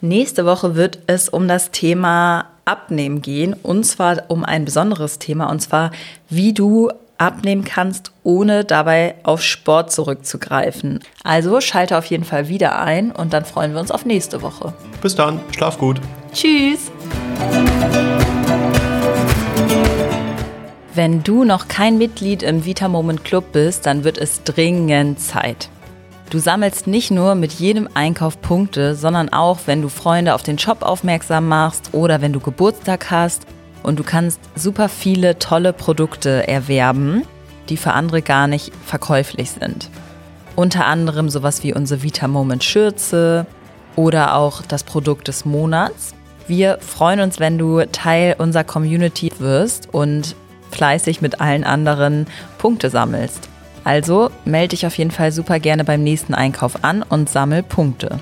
Nächste 0.00 0.46
Woche 0.46 0.76
wird 0.76 1.00
es 1.08 1.28
um 1.28 1.48
das 1.48 1.72
Thema 1.72 2.46
Abnehmen 2.64 3.20
gehen 3.20 3.54
und 3.54 3.84
zwar 3.84 4.24
um 4.28 4.44
ein 4.44 4.64
besonderes 4.64 5.18
Thema 5.18 5.50
und 5.50 5.60
zwar 5.60 5.90
wie 6.28 6.52
du 6.52 6.90
abnehmen 7.16 7.64
kannst, 7.64 8.12
ohne 8.22 8.64
dabei 8.64 9.16
auf 9.24 9.42
Sport 9.42 9.90
zurückzugreifen. 9.90 11.00
Also 11.24 11.60
schalte 11.60 11.98
auf 11.98 12.04
jeden 12.04 12.22
Fall 12.22 12.46
wieder 12.46 12.78
ein 12.78 13.10
und 13.10 13.32
dann 13.32 13.44
freuen 13.44 13.72
wir 13.72 13.80
uns 13.80 13.90
auf 13.90 14.04
nächste 14.04 14.40
Woche. 14.40 14.72
Bis 15.02 15.16
dann, 15.16 15.40
schlaf 15.50 15.78
gut. 15.78 16.00
Tschüss. 16.32 16.92
Wenn 20.94 21.24
du 21.24 21.42
noch 21.42 21.66
kein 21.66 21.98
Mitglied 21.98 22.44
im 22.44 22.64
Vita 22.64 22.86
Moment 22.86 23.24
Club 23.24 23.50
bist, 23.50 23.84
dann 23.86 24.04
wird 24.04 24.16
es 24.16 24.44
dringend 24.44 25.18
Zeit. 25.20 25.68
Du 26.30 26.38
sammelst 26.38 26.86
nicht 26.86 27.10
nur 27.10 27.34
mit 27.34 27.52
jedem 27.52 27.88
Einkauf 27.94 28.42
Punkte, 28.42 28.94
sondern 28.94 29.30
auch, 29.30 29.60
wenn 29.64 29.80
du 29.80 29.88
Freunde 29.88 30.34
auf 30.34 30.42
den 30.42 30.58
Shop 30.58 30.82
aufmerksam 30.82 31.48
machst 31.48 31.90
oder 31.92 32.20
wenn 32.20 32.34
du 32.34 32.40
Geburtstag 32.40 33.10
hast 33.10 33.46
und 33.82 33.98
du 33.98 34.04
kannst 34.04 34.38
super 34.54 34.90
viele 34.90 35.38
tolle 35.38 35.72
Produkte 35.72 36.46
erwerben, 36.46 37.22
die 37.70 37.78
für 37.78 37.92
andere 37.92 38.20
gar 38.20 38.46
nicht 38.46 38.72
verkäuflich 38.84 39.52
sind. 39.52 39.88
Unter 40.54 40.84
anderem 40.84 41.30
sowas 41.30 41.62
wie 41.62 41.72
unsere 41.72 42.02
Vita 42.02 42.28
Moment 42.28 42.62
Schürze 42.62 43.46
oder 43.96 44.34
auch 44.34 44.60
das 44.60 44.84
Produkt 44.84 45.28
des 45.28 45.46
Monats. 45.46 46.12
Wir 46.46 46.78
freuen 46.80 47.20
uns, 47.20 47.40
wenn 47.40 47.56
du 47.56 47.86
Teil 47.90 48.36
unserer 48.36 48.64
Community 48.64 49.30
wirst 49.38 49.88
und 49.94 50.36
fleißig 50.72 51.22
mit 51.22 51.40
allen 51.40 51.64
anderen 51.64 52.26
Punkte 52.58 52.90
sammelst. 52.90 53.48
Also 53.88 54.30
melde 54.44 54.68
dich 54.68 54.86
auf 54.86 54.98
jeden 54.98 55.10
Fall 55.10 55.32
super 55.32 55.58
gerne 55.60 55.82
beim 55.82 56.02
nächsten 56.02 56.34
Einkauf 56.34 56.84
an 56.84 57.02
und 57.02 57.30
sammel 57.30 57.62
Punkte. 57.62 58.20